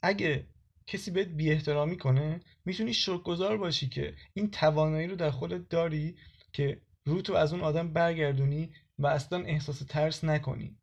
اگه 0.02 0.46
کسی 0.86 1.10
بهت 1.10 1.28
بی 1.28 1.50
احترامی 1.50 1.98
کنه 1.98 2.40
می‌تونی 2.64 2.94
شکرگزار 2.94 3.56
باشی 3.56 3.88
که 3.88 4.14
این 4.34 4.50
توانایی 4.50 5.06
رو 5.06 5.16
در 5.16 5.30
خودت 5.30 5.68
داری 5.68 6.16
که 6.52 6.80
رو 7.06 7.22
تو 7.22 7.34
از 7.34 7.52
اون 7.52 7.62
آدم 7.62 7.92
برگردونی 7.92 8.70
و 8.98 9.06
اصلا 9.06 9.44
احساس 9.44 9.78
ترس 9.78 10.24
نکنی. 10.24 10.76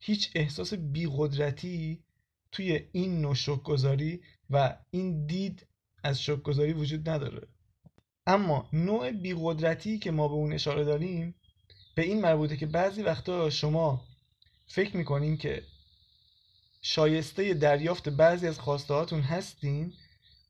هیچ 0.00 0.30
احساس 0.34 0.74
بیقدرتی 0.74 2.04
توی 2.52 2.88
این 2.92 3.20
نوع 3.20 3.34
شکرگزاری 3.34 4.22
و 4.50 4.78
این 4.90 5.26
دید 5.26 5.66
از 6.02 6.22
شکرگزاری 6.22 6.72
وجود 6.72 7.08
نداره. 7.08 7.48
اما 8.26 8.68
نوع 8.72 9.12
بیقدرتی 9.12 9.98
که 9.98 10.10
ما 10.10 10.28
به 10.28 10.34
اون 10.34 10.52
اشاره 10.52 10.84
داریم 10.84 11.34
به 11.94 12.02
این 12.02 12.20
مربوطه 12.20 12.56
که 12.56 12.66
بعضی 12.66 13.02
وقتا 13.02 13.50
شما 13.50 14.04
فکر 14.66 14.96
می‌کنین 14.96 15.36
که 15.36 15.62
شایسته 16.88 17.54
دریافت 17.54 18.08
بعضی 18.08 18.46
از 18.48 18.58
خواسته 18.60 18.94
هاتون 18.94 19.20
هستین 19.20 19.92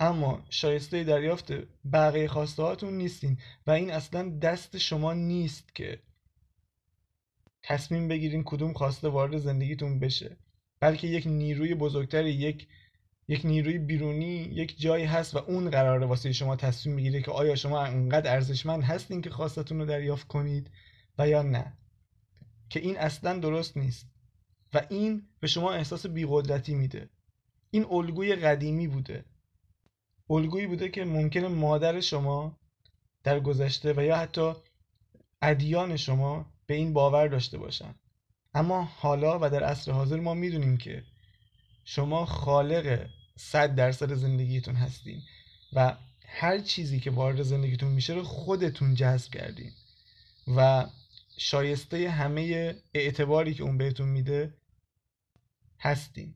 اما 0.01 0.45
شایسته 0.51 1.05
دریافت 1.05 1.53
بقیه 1.93 2.29
خواسته 2.29 2.63
هاتون 2.63 2.97
نیستین 2.97 3.39
و 3.67 3.71
این 3.71 3.91
اصلا 3.91 4.39
دست 4.39 4.79
شما 4.79 5.13
نیست 5.13 5.75
که 5.75 5.99
تصمیم 7.63 8.09
بگیرین 8.09 8.43
کدوم 8.45 8.73
خواسته 8.73 9.09
وارد 9.09 9.37
زندگیتون 9.39 9.99
بشه. 9.99 10.37
بلکه 10.81 11.07
یک 11.07 11.27
نیروی 11.27 11.75
بزرگتری 11.75 12.31
یک 12.31 12.69
یک 13.29 13.47
نیروی 13.47 13.79
بیرونی 13.79 14.37
یک 14.37 14.81
جایی 14.81 15.05
هست 15.05 15.35
و 15.35 15.39
اون 15.39 15.71
قراره 15.71 16.07
واسه 16.07 16.33
شما 16.33 16.57
تصمیم 16.57 16.95
می‌گیره 16.95 17.23
که 17.23 17.31
آیا 17.31 17.55
شما 17.55 17.85
انقدر 17.85 18.33
ارزشمند 18.33 18.83
هستین 18.83 19.23
که 19.23 19.31
خواستتون 19.31 19.79
رو 19.79 19.87
دریافت 19.87 20.27
کنید 20.27 20.71
و 21.19 21.29
یا 21.29 21.43
نه. 21.43 21.73
که 22.69 22.81
این 22.81 22.99
اصلا 22.99 23.39
درست 23.39 23.77
نیست. 23.77 24.16
و 24.75 24.87
این 24.91 25.23
به 25.41 25.47
شما 25.47 25.73
احساس 25.73 26.07
بیقدرتی 26.07 26.75
میده. 26.75 27.09
این 27.71 27.87
الگوی 27.91 28.37
قدیمی 28.37 28.89
بوده. 28.89 29.25
الگویی 30.31 30.67
بوده 30.67 30.89
که 30.89 31.05
ممکن 31.05 31.45
مادر 31.45 32.01
شما 32.01 32.59
در 33.23 33.41
گذشته 33.41 33.93
و 33.97 34.03
یا 34.03 34.17
حتی 34.17 34.53
ادیان 35.43 35.97
شما 35.97 36.47
به 36.67 36.75
این 36.75 36.93
باور 36.93 37.29
داشته 37.29 37.59
باشن. 37.59 37.95
اما 38.55 38.83
حالا 38.83 39.39
و 39.43 39.51
در 39.51 39.65
عصر 39.65 39.93
حاضر 39.93 40.21
ما 40.21 40.35
می‌دونیم 40.35 40.77
که 40.77 41.05
شما 41.85 42.27
خالق 42.27 43.07
صد 43.37 43.75
درصد 43.75 44.15
زندگیتون 44.15 44.75
هستین 44.75 45.23
و 45.73 45.97
هر 46.27 46.59
چیزی 46.59 47.01
که 47.01 47.11
وارد 47.11 47.43
زندگیتون 47.43 47.93
میشه 47.93 48.15
رو 48.15 48.23
خودتون 48.23 48.95
جذب 48.95 49.33
کردین 49.33 49.73
و 50.57 50.87
شایسته 51.39 52.11
همه 52.11 52.75
اعتباری 52.95 53.55
که 53.55 53.63
اون 53.63 53.79
بهتون 53.79 54.09
میده 54.09 54.55
هستین 55.79 56.35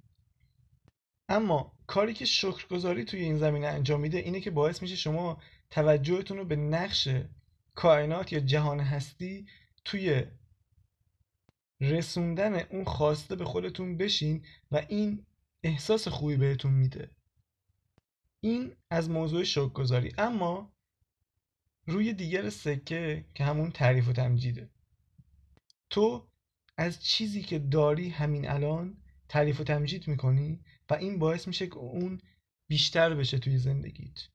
اما 1.29 1.73
کاری 1.87 2.15
که 2.15 2.25
شکرگزاری 2.25 3.05
توی 3.05 3.21
این 3.21 3.39
زمینه 3.39 3.67
انجام 3.67 4.01
میده 4.01 4.19
اینه 4.19 4.41
که 4.41 4.51
باعث 4.51 4.83
میشه 4.83 4.97
شما 4.97 5.43
توجهتون 5.71 6.39
رو 6.39 6.45
به 6.45 6.57
نقش 6.57 7.09
کائنات 7.75 8.33
یا 8.33 8.41
جهان 8.41 8.81
هستی 8.81 9.47
توی 9.85 10.25
رسوندن 11.81 12.55
اون 12.55 12.85
خواسته 12.85 13.37
به 13.37 13.45
خودتون 13.45 13.97
بشین 13.97 14.45
و 14.71 14.87
این 14.89 15.27
احساس 15.63 16.09
خوبی 16.09 16.37
بهتون 16.37 16.73
میده. 16.73 17.11
این 18.41 18.77
از 18.91 19.11
موضوع 19.11 19.45
شکرگزاری. 19.45 20.13
اما 20.19 20.73
روی 21.87 22.13
دیگر 22.13 22.51
سکه 22.51 23.25
که 23.35 23.45
همون 23.45 23.71
تعریف 23.71 24.09
و 24.09 24.13
تمجیده. 24.13 24.71
تو 25.91 26.31
از 26.77 27.05
چیزی 27.05 27.43
که 27.43 27.59
داری 27.59 28.09
همین 28.09 28.49
الان 28.49 28.97
تعریف 29.29 29.61
و 29.61 29.65
تمجید 29.65 30.09
می‌کنی 30.09 30.61
و 30.91 30.95
این 30.95 31.19
باعث 31.19 31.49
میشه 31.49 31.67
که 31.67 31.77
اون 31.77 32.21
بیشتر 32.69 33.15
بشه 33.15 33.39
توی 33.39 33.59
زندگیت. 33.59 34.29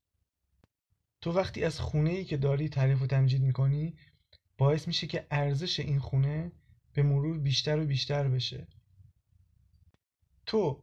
تو 1.20 1.32
وقتی 1.32 1.64
از 1.64 1.80
خونه 1.80 2.10
ای 2.10 2.24
که 2.24 2.36
داری 2.36 2.68
تعریف 2.68 3.02
و 3.02 3.06
تمجید 3.06 3.42
می‌کنی 3.42 3.96
باعث 4.58 4.86
میشه 4.86 5.06
که 5.06 5.26
ارزش 5.30 5.80
این 5.80 5.98
خونه 5.98 6.52
به 6.92 7.02
مرور 7.02 7.38
بیشتر 7.38 7.78
و 7.78 7.86
بیشتر 7.86 8.28
بشه. 8.28 8.66
تو 10.46 10.82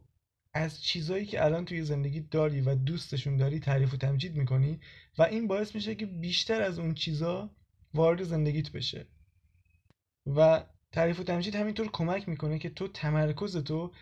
از 0.54 0.82
چیزایی 0.82 1.26
که 1.26 1.44
الان 1.44 1.64
توی 1.64 1.82
زندگی 1.82 2.20
داری 2.20 2.60
و 2.60 2.74
دوستشون 2.74 3.36
داری 3.36 3.60
تعریف 3.60 3.94
و 3.94 3.96
تمجید 3.96 4.36
می‌کنی 4.36 4.80
و 5.18 5.22
این 5.22 5.46
باعث 5.46 5.74
میشه 5.74 5.94
که 5.94 6.06
بیشتر 6.06 6.62
از 6.62 6.78
اون 6.78 6.94
چیزا 6.94 7.56
وارد 7.94 8.22
زندگیت 8.22 8.72
بشه. 8.72 9.06
و 10.26 10.64
تعریف 10.92 11.20
و 11.20 11.24
تمجید 11.24 11.54
همینطور 11.54 11.90
کمک 11.90 12.28
می‌کنه 12.28 12.58
که 12.58 12.70
تو 12.70 12.88
تمرکز 12.88 13.56
تو 13.56 13.92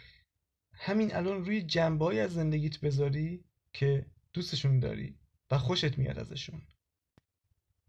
همین 0.73 1.15
الان 1.15 1.45
روی 1.45 1.63
جنبه 1.63 2.21
از 2.21 2.35
زندگیت 2.35 2.81
بذاری 2.81 3.45
که 3.73 4.07
دوستشون 4.33 4.81
داری 4.81 5.19
و 5.51 5.59
خوشت 5.59 5.99
میاد 5.99 6.19
ازشون. 6.19 6.63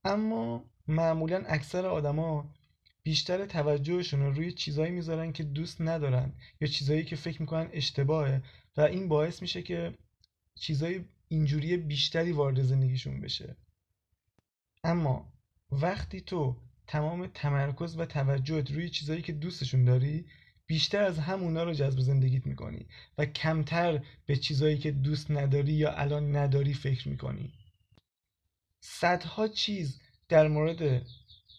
اما 0.04 0.66
معمولا 0.88 1.44
اکثر 1.48 1.86
آدما 1.86 2.54
بیشتر 3.04 3.46
توجهشون 3.46 4.20
رو 4.20 4.34
روی 4.34 4.52
چیزایی 4.52 4.92
می‌ذارن 4.92 5.32
که 5.32 5.44
دوست 5.44 5.82
ندارن 5.82 6.34
یا 6.62 6.68
چیزایی 6.68 7.04
که 7.04 7.16
فکر 7.16 7.42
می‌کنن 7.42 7.70
اشتباهه 7.74 8.44
و 8.78 8.82
این 8.82 9.08
باعث 9.08 9.42
میشه 9.42 9.62
که 9.62 9.98
چیزای 10.56 11.06
اینجوری 11.28 11.78
بیشتری 11.78 12.32
وارد 12.32 12.62
زندگیشون 12.62 13.22
بشه. 13.22 13.56
اما 14.84 15.34
وقتی 15.72 16.22
تو 16.22 16.58
تمام 16.88 17.28
تمرکز 17.28 17.98
و 17.98 18.06
توجهت 18.06 18.72
روی 18.72 18.90
چیزایی 18.90 19.22
که 19.22 19.34
دوستشون 19.34 19.86
داری 19.86 20.25
بیشتر 20.68 21.04
از 21.04 21.20
همونا 21.20 21.63
رو 21.63 21.74
جذب 21.74 22.00
زندگیت 22.00 22.46
می‌کنی 22.46 22.88
و 23.18 23.25
کمتر 23.25 24.04
به 24.25 24.36
چیزایی 24.36 24.78
که 24.78 24.92
دوست 24.92 25.32
نداری 25.32 25.74
یا 25.74 25.94
الان 25.94 26.36
نداری 26.36 26.74
فکر 26.74 27.10
می‌کنی. 27.10 27.54
صدها 28.80 29.48
چیز 29.48 30.00
در 30.30 30.48
مورد 30.48 31.06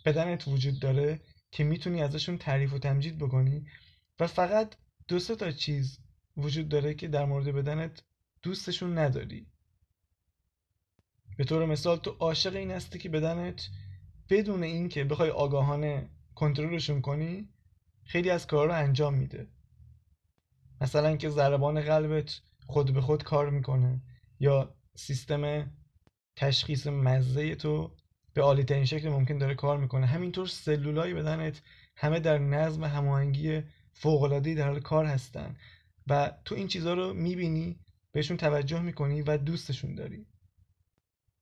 بدنت 0.05 0.49
وجود 0.49 0.81
داره 0.81 1.21
که 1.51 1.65
می‌تونی 1.65 2.03
ازشون 2.03 2.39
تعریف 2.39 2.73
و 2.73 2.79
تمجید 2.79 3.19
بکنی 3.19 3.67
و 4.21 4.27
فقط 4.27 4.75
دو 5.09 5.19
سه 5.19 5.37
تا 5.37 5.51
چیز 5.51 5.99
وجود 6.37 6.69
داره 6.69 6.95
که 6.95 7.09
در 7.09 7.25
مورد 7.25 7.47
بدنت 7.47 8.03
دوستشون 8.43 8.99
نداری. 8.99 9.47
به 11.37 11.45
طور 11.45 11.67
مثال 11.67 11.99
تو 11.99 12.11
عاشق 12.11 12.57
این 12.57 12.71
هستی 12.71 12.99
که 12.99 13.09
بدنت 13.09 13.69
بدون 14.31 14.63
اینکه 14.63 15.05
بخوای 15.05 15.31
آگاهانه 15.31 16.09
کنترلشون 16.35 17.01
کنی 17.01 17.49
خیلی 18.05 18.31
از 18.31 18.47
کارا 18.47 18.65
رو 18.65 18.83
انجام 18.83 19.15
میده. 19.15 19.47
مثلا 20.81 21.17
که 21.17 21.29
ضربان 21.29 21.81
قلبت 21.81 22.41
خود 22.67 22.95
به 22.95 23.01
خود 23.01 23.23
کار 23.23 23.51
می‌کنه 23.51 24.03
یا 24.41 24.75
سیستم 24.97 25.73
تشخیص 26.37 26.87
مزه 26.87 27.55
تو 27.55 27.97
به 28.35 28.43
عالی 28.43 28.65
ترین 28.65 28.85
شکل 28.85 29.09
ممکن 29.09 29.39
داره 29.39 29.55
کار 29.55 29.79
می‌کنه. 29.79 30.07
همینطور 30.07 30.47
سلولای 30.47 31.15
بدنت 31.15 31.63
همه 31.97 32.21
در 32.21 32.39
نظم 32.39 32.85
هماهنگی 32.85 33.63
فوق 33.93 34.39
در 34.39 34.69
حال 34.69 34.81
کار 34.81 35.05
هستن 35.05 35.57
و 36.07 36.33
تو 36.45 36.55
این 36.55 36.69
چیزها 36.69 36.95
رو 36.95 37.15
می‌بینی 37.15 37.81
بهشون 38.13 38.37
توجه 38.37 38.81
می‌کنی 38.81 39.23
و 39.23 39.37
دوستشون 39.37 39.95
داری. 39.95 40.27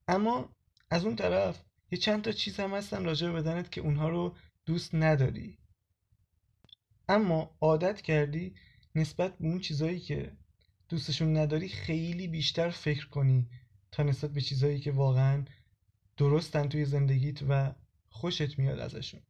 اما 0.09 0.49
از 0.91 1.05
اون 1.05 1.17
طرف 1.17 1.65
یه 1.93 1.99
چند 1.99 2.23
تا 2.23 2.33
چیز 2.33 2.61
هم 2.61 2.75
هستن 2.75 3.05
راجع 3.05 3.27
به 3.27 3.43
بدنت 3.43 3.73
که 3.73 3.81
اونها 3.81 4.09
رو 4.09 4.37
دوست 4.67 4.95
نداری. 4.95 5.59
اما 7.09 7.57
عادت 7.61 8.01
کردی 8.01 8.55
نسبت 8.95 9.39
به 9.39 9.47
اون 9.47 9.61
چیزهایی 9.61 10.01
که 10.01 10.33
دوستشون 10.89 11.37
نداری 11.37 11.69
خیلی 11.69 12.29
بیشتر 12.29 12.71
فکر 12.71 13.09
کنی 13.09 13.49
تا 13.91 14.03
نسبت 14.03 14.31
به 14.31 14.41
چیزهایی 14.41 14.81
که 14.81 14.93
واقعا 14.93 15.45
درستن 16.17 16.69
توی 16.69 16.85
زندگیت 16.85 17.43
و 17.49 17.75
خوشت 18.09 18.59
میاد 18.59 18.79
ازشون. 18.79 19.21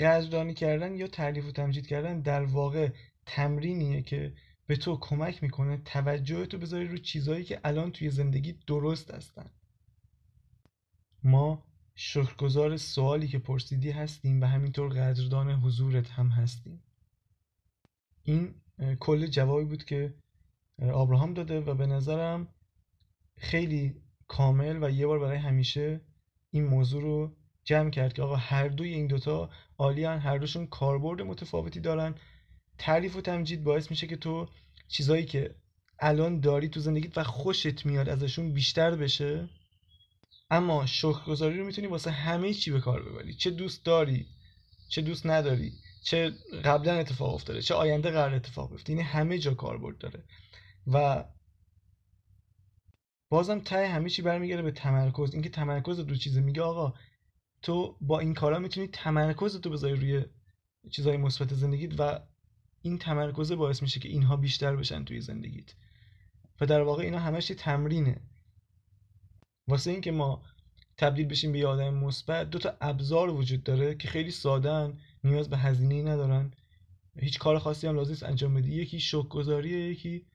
قدردانی 0.00 0.54
کردن 0.54 0.96
یا 0.96 1.06
تعریف 1.06 1.46
و 1.46 1.52
تمجید 1.52 1.86
کردن 1.86 2.20
در 2.20 2.44
واقع 2.44 2.88
تمرینیه 3.26 4.02
که 4.02 4.34
به 4.66 4.76
تو 4.76 4.96
کمک 4.96 5.42
می‌کنه 5.42 5.76
توجه 5.76 6.46
تو 6.46 6.58
بذاری 6.58 6.88
رو 6.88 6.98
چیزهایی 6.98 7.44
که 7.44 7.60
الان 7.64 7.92
توی 7.92 8.10
زندگی 8.10 8.52
درست 8.66 9.10
هستن. 9.10 9.50
ما 11.24 11.64
شکرگزار 11.94 12.76
سوالی 12.76 13.28
که 13.28 13.38
پرسیدی 13.38 13.90
هستیم 13.90 14.40
و 14.40 14.44
همینطور 14.44 14.88
قدردان 14.88 15.50
حضورت 15.50 16.10
هم 16.10 16.28
هستیم. 16.28 16.82
این 18.22 18.54
کل 19.00 19.26
جوابی 19.26 19.64
بود 19.64 19.84
که 19.84 20.14
آبراهام 20.92 21.34
داده 21.34 21.60
و 21.60 21.74
به 21.74 21.86
نظرم 21.86 22.48
خیلی 23.38 23.94
کامل 24.28 24.84
و 24.84 24.90
یه 24.90 25.06
بار 25.06 25.18
برای 25.18 25.38
همیشه 25.38 26.00
این 26.50 26.64
موضوع 26.64 27.02
رو 27.02 27.36
جمع 27.64 27.90
کرد 27.90 28.12
که 28.12 28.22
آقا 28.22 28.36
هر 28.36 28.68
دوی 28.68 28.88
این 28.88 29.06
دوتا 29.06 29.50
عالیان 29.78 30.18
هر 30.18 30.38
دوشون 30.38 30.66
کاربرد 30.66 31.22
متفاوتی 31.22 31.80
دارن. 31.80 32.14
تعریف 32.78 33.16
و 33.16 33.20
تمجید 33.20 33.64
باعث 33.64 33.90
میشه 33.90 34.06
که 34.06 34.16
تو 34.16 34.48
چیزایی 34.88 35.24
که 35.24 35.54
الان 35.98 36.40
داری 36.40 36.68
تو 36.68 36.80
زندگیت 36.80 37.18
و 37.18 37.24
خوشت 37.24 37.86
میاد 37.86 38.08
ازشون 38.08 38.52
بیشتر 38.52 38.96
بشه. 38.96 39.48
اما 40.54 40.86
شکرگزاری 40.86 41.58
رو 41.58 41.66
می‌تونی 41.66 41.86
واسه 41.86 42.10
همه 42.10 42.54
چی 42.54 42.70
به 42.70 42.80
کار 42.80 43.02
ببری. 43.02 43.34
چه 43.34 43.50
دوست 43.50 43.84
داری 43.84 44.26
چه 44.88 45.02
دوست 45.02 45.26
نداری 45.26 45.72
چه 46.02 46.30
قبلا 46.64 46.94
اتفاق 46.94 47.34
افتاده 47.34 47.62
چه 47.62 47.74
آینده 47.74 48.10
قرار 48.10 48.34
اتفاق 48.34 48.70
بیفته. 48.70 48.92
این 48.92 49.02
همه 49.02 49.38
جا 49.38 49.54
کاربرد 49.54 49.98
داره. 49.98 50.24
و 50.86 51.24
بازم 53.28 53.60
ته 53.60 53.88
همه 53.88 54.10
چی 54.10 54.22
برمیگرده 54.22 54.62
به 54.62 54.70
تمرکز. 54.70 55.32
اینکه 55.32 55.48
تمرکز 55.48 56.00
دو 56.00 56.16
چیزه. 56.16 56.40
میگه 56.40 56.62
آقا 56.62 56.94
تو 57.62 57.96
با 58.00 58.20
این 58.20 58.34
کارا 58.34 58.58
می‌تونی 58.58 58.86
تمرکز 58.86 59.60
تو 59.60 59.70
بذاری 59.70 59.94
روی 59.94 60.24
چیزهای 60.90 61.16
مثبت 61.16 61.54
زندگیت 61.54 62.00
و 62.00 62.20
این 62.82 62.98
تمرکز 62.98 63.52
باعث 63.52 63.82
میشه 63.82 64.00
که 64.00 64.08
اینها 64.08 64.36
بیشتر 64.36 64.76
بشن 64.76 65.04
توی 65.04 65.20
زندگیت. 65.20 65.74
و 66.60 66.66
در 66.66 66.82
واقع 66.82 67.02
اینا 67.02 67.18
همش 67.18 67.52
تمرینه. 67.58 68.20
واسه 69.68 69.90
اینکه 69.90 70.12
ما 70.12 70.42
تبدیل 70.96 71.26
بشیم 71.26 71.52
به 71.52 71.58
یه 71.58 71.90
مثبت 71.90 72.50
دو 72.50 72.58
تا 72.58 72.76
ابزار 72.80 73.30
وجود 73.30 73.62
داره 73.62 73.94
که 73.94 74.08
خیلی 74.08 74.30
سادن 74.30 74.98
نیاز 75.24 75.50
به 75.50 75.58
هزینه 75.58 76.02
ندارن. 76.02 76.50
هیچ 77.16 77.38
کار 77.38 77.58
خاصی 77.58 77.86
هم 77.86 77.96
لازم 77.96 78.26
انجام 78.26 78.54
بدی. 78.54 78.74
یکی 78.74 79.00
شوک 79.00 79.28
گذاریه 79.28 79.78
یکی 79.78 80.26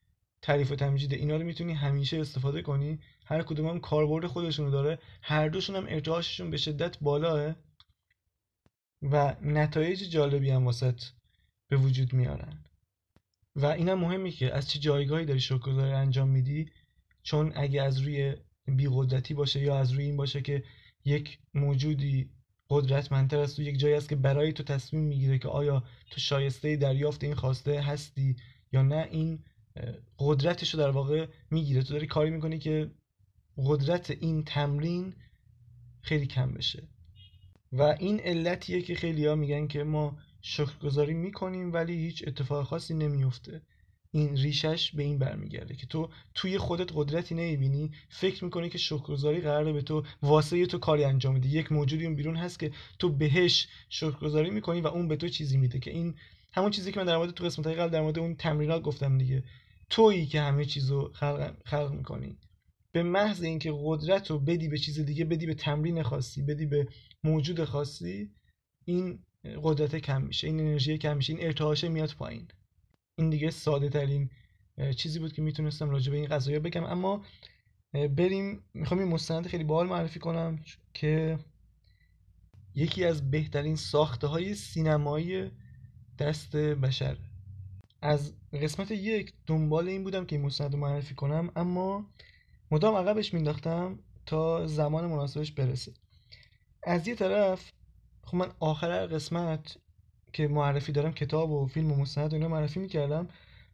تعریف 0.42 0.72
و 0.72 0.76
تمجید. 0.76 1.14
اینا 1.14 1.38
رو 1.38 1.44
می‌تونی 1.44 1.74
همیشه 1.74 2.20
استفاده 2.20 2.62
کنی. 2.62 3.00
هر 3.26 3.44
کدوم 3.44 3.68
هم 3.68 3.80
کاربرد 3.80 4.28
خودشونو 4.28 4.72
داره. 4.72 5.00
هر 5.22 5.50
دوشون 5.50 5.76
هم 5.76 5.86
ارتعاششون 5.90 6.50
به 6.50 6.58
شدت 6.58 6.98
بالاه 7.00 7.56
و 9.02 9.36
نتایج 9.42 10.04
جالبی 10.04 10.50
هم 10.50 10.66
واسط 10.66 11.02
به 11.68 11.78
وجود 11.78 12.14
میارن. 12.14 12.64
و 13.56 13.66
اینم 13.66 14.00
مهمه 14.00 14.32
که 14.32 14.54
از 14.54 14.70
چه 14.70 14.80
جایگاهی 14.80 15.26
داری 15.26 15.40
شکرگزاری 15.40 15.92
انجام 15.92 16.30
میدی؟ 16.30 16.72
چون 17.24 17.52
اگه 17.56 17.82
از 17.82 18.00
روی 18.00 18.36
بیقدرتی 18.70 19.34
باشه 19.34 19.60
یا 19.62 19.80
از 19.80 19.92
روی 19.92 20.06
این 20.06 20.18
باشه 20.18 20.42
که 20.42 20.64
یک 21.06 21.40
موجودی 21.54 22.30
قدرتمندتر 22.70 23.40
از 23.40 23.56
تو 23.56 23.62
یک 23.62 23.80
جایی 23.80 23.94
است 23.94 24.10
که 24.10 24.16
برای 24.16 24.54
تو 24.54 24.64
تصمیم 24.64 25.04
می‌گیره 25.04 25.40
که 25.40 25.48
آیا 25.48 25.84
تو 26.12 26.20
شایسته 26.20 26.76
دریافت 26.76 27.24
این 27.24 27.36
خواسته 27.36 27.82
هستی 27.82 28.36
یا 28.72 28.82
نه 28.82 29.08
این 29.12 29.40
قدرتش 30.20 30.74
رو 30.74 30.80
در 30.80 30.90
واقع 30.90 31.28
می‌گیره. 31.52 31.84
تو 31.84 31.94
داری 31.94 32.08
کاری 32.08 32.30
می‌کنی 32.30 32.60
که 32.60 32.92
قدرت 33.58 34.12
این 34.12 34.44
تمرین 34.44 35.14
خیلی 36.02 36.28
کم 36.28 36.54
بشه. 36.54 36.88
و 37.72 37.82
این 37.82 38.20
علتیه 38.20 38.82
که 38.82 38.96
خیلی 38.96 39.26
ها 39.26 39.36
میگن 39.36 39.68
که 39.68 39.84
ما 39.84 40.18
شکرگزاری 40.42 41.14
می‌کنیم 41.14 41.74
ولی 41.74 41.94
هیچ 41.94 42.24
اتفاق 42.28 42.66
خاصی 42.66 42.94
نمیفته 42.94 43.62
این 44.12 44.38
ریشش 44.38 44.92
به 44.92 45.04
این 45.04 45.20
برمیگرده 45.20 45.76
که 45.76 45.88
تو 45.88 46.10
توی 46.34 46.58
خودت 46.58 46.90
قدرتی 46.94 47.36
نمی‌بینی 47.36 47.92
فکر 48.10 48.44
می‌کنی 48.44 48.70
که 48.70 48.78
شکرگزاری 48.78 49.42
قراره 49.42 49.74
به 49.74 49.82
تو 49.82 50.04
واسه 50.22 50.66
تو 50.66 50.78
کاری 50.78 51.04
انجام 51.04 51.34
میده. 51.34 51.50
یک 51.50 51.72
موجودی 51.72 52.06
اون 52.06 52.16
بیرون 52.16 52.36
هست 52.36 52.60
که 52.60 52.72
تو 53.00 53.10
بهش 53.10 53.68
شکرگزاری 53.90 54.50
می‌کنی 54.50 54.82
و 54.82 54.88
اون 54.88 55.08
به 55.08 55.16
تو 55.16 55.30
چیزی 55.30 55.58
میده 55.58 55.80
که 55.80 55.92
این 55.92 56.16
همون 56.54 56.72
چیزی 56.72 56.92
که 56.92 57.00
من 57.00 57.06
در 57.06 57.18
مورد 57.18 57.32
تو 57.32 57.44
قسمت 57.44 57.68
قبل 57.68 57.90
در 57.90 58.02
مورد 58.02 58.20
اون 58.20 58.36
تمرینات 58.36 58.82
گفتم 58.82 59.18
دیگه. 59.18 59.44
تویی 59.90 60.26
که 60.26 60.42
همه 60.42 60.66
چیزو 60.66 61.12
خلق, 61.14 61.54
خلق 61.66 61.92
می‌کنی. 61.92 62.38
به 62.92 63.04
محض 63.04 63.44
اینکه 63.44 63.74
قدرت 63.84 64.32
رو 64.32 64.40
بدی 64.40 64.68
به 64.68 64.78
چیز 64.78 65.00
دیگه 65.00 65.26
بدی 65.26 65.46
به 65.46 65.54
تمرین 65.54 66.04
خاصی 66.04 66.42
بدی 66.42 66.66
به 66.66 66.88
موجود 67.24 67.64
خاصی 67.64 68.30
این 68.86 69.20
قدرت 69.64 69.96
کم 69.96 70.22
میشه 70.22 70.48
این 70.48 70.60
انرژی 70.60 70.98
کم 70.98 71.18
میشه 71.18 71.34
این 71.34 71.46
ارتعاشه 71.46 71.90
میاد 71.90 72.14
پایین. 72.18 72.48
این 73.20 73.30
دیگه 73.30 73.50
ساده 73.50 73.90
ترین 73.90 74.30
چیزی 74.96 75.20
بود 75.20 75.34
که 75.34 75.42
می‌تونستم 75.42 75.90
راجع 75.90 76.12
به 76.12 76.18
این 76.18 76.28
قضايا 76.28 76.60
بگم. 76.60 76.84
اما 76.84 77.26
بریم 77.94 78.64
می‌خوام 78.74 79.00
این 79.00 79.10
مستند 79.10 79.48
خیلی 79.48 79.64
باحال 79.64 79.88
معرفی 79.88 80.20
کنم 80.20 80.60
که 80.94 81.40
یکی 82.76 83.06
از 83.06 83.32
بهترین 83.32 83.76
ساخته 83.76 84.28
های 84.28 84.56
سینمایی 84.56 85.52
دست 86.20 86.56
بشر. 86.56 87.18
از 88.02 88.34
قسمت 88.54 88.92
یک 88.92 89.34
دنبال 89.48 89.88
این 89.88 90.04
بودم 90.04 90.26
که 90.26 90.36
این 90.36 90.46
مستند 90.46 90.74
رو 90.74 90.80
معرفی 90.80 91.16
کنم 91.16 91.52
اما 91.56 92.06
مدام 92.72 92.96
عقبش 92.96 93.34
مینداختم 93.34 94.00
تا 94.26 94.68
زمان 94.68 95.06
مناسبش 95.06 95.52
برسه. 95.52 95.94
از 96.84 97.08
یه 97.08 97.16
طرف 97.16 97.70
خب 98.24 98.38
من 98.38 98.52
آخر 98.60 99.08
قسمت 99.08 99.78
که 100.34 100.48
معرفی 100.48 100.92
دارم 100.92 101.14
کتاب 101.14 101.52
و 101.52 101.68
فیلم 101.68 101.92
و 101.92 101.96
مستند 101.96 102.32
و 102.32 102.36
اینا 102.36 102.48
معرفی 102.48 102.80
می‌کردم 102.80 103.28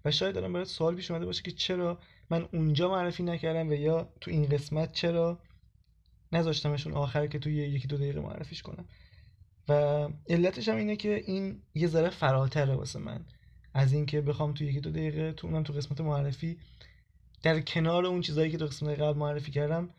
و 0.05 0.11
شاید 0.11 0.35
دارم 0.35 0.53
برات 0.53 0.67
سوال 0.67 0.95
پیش 0.95 1.11
اومده 1.11 1.25
باشه 1.25 1.43
که 1.43 1.51
چرا 1.51 1.99
من 2.29 2.47
اونجا 2.53 2.89
معرفی 2.89 3.23
نکردم 3.23 3.69
و 3.69 3.73
یا 3.73 4.09
تو 4.21 4.31
این 4.31 4.45
قسمت 4.45 4.91
چرا 4.91 5.39
نذاشتمشون 6.31 6.93
آخر 6.93 7.27
که 7.27 7.39
توی 7.39 7.55
یکی 7.55 7.87
دو 7.87 7.97
دقیقه 7.97 8.19
معرفیش 8.19 8.61
کنم. 8.61 8.85
و 9.69 9.73
علتش 10.29 10.67
هم 10.69 10.77
اینه 10.77 10.95
که 10.95 11.15
این 11.15 11.61
یه 11.75 11.87
ذره 11.87 12.09
فراتره 12.09 12.75
واسه 12.75 12.99
من. 12.99 13.25
از 13.73 13.93
اینکه 13.93 14.21
بخوام 14.21 14.53
تو 14.53 14.63
یکی 14.63 14.79
دو 14.79 14.91
دقیقه 14.91 15.33
تو 15.33 15.47
اونم 15.47 15.63
تو 15.63 15.73
قسمت 15.73 16.01
معرفی 16.01 16.57
در 17.43 17.59
کنار 17.59 18.05
اون 18.05 18.21
چیزایی 18.21 18.51
که 18.51 18.57
تو 18.57 18.65
قسمت 18.65 18.99
قبل 18.99 19.17
معرفی 19.17 19.51
کردم 19.51 19.89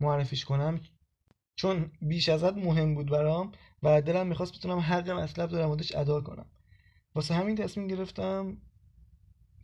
معرفیش 0.00 0.44
کنم. 0.44 0.80
چون 1.58 1.92
بیش 2.02 2.28
ازت 2.28 2.52
مهم 2.52 2.94
بود 2.94 3.10
برام 3.10 3.52
و 3.82 4.02
دلم 4.02 4.26
می‌خواست 4.26 4.52
بتونم 4.52 4.78
حق 4.78 5.10
مطلب 5.10 5.50
در 5.50 5.66
موردش 5.66 5.94
ادا 5.94 6.20
کنم. 6.20 6.50
واسه 7.14 7.34
همین 7.34 7.56
تصمیم 7.56 7.86
گرفتم 7.86 8.58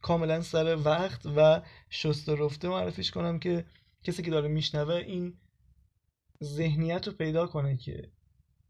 کاملا 0.03 0.41
سر 0.41 0.77
وقت 0.85 1.27
و 1.37 1.63
شست 1.91 2.29
رفته 2.29 2.69
معرفیش 2.69 3.11
کنم 3.11 3.39
که 3.39 3.65
کسی 4.03 4.23
که 4.23 4.31
داره 4.31 4.49
میشنوه 4.49 4.95
این 4.95 5.39
ذهنیت 6.45 7.07
رو 7.07 7.13
پیدا 7.13 7.47
کنه 7.47 7.77
که 7.77 8.13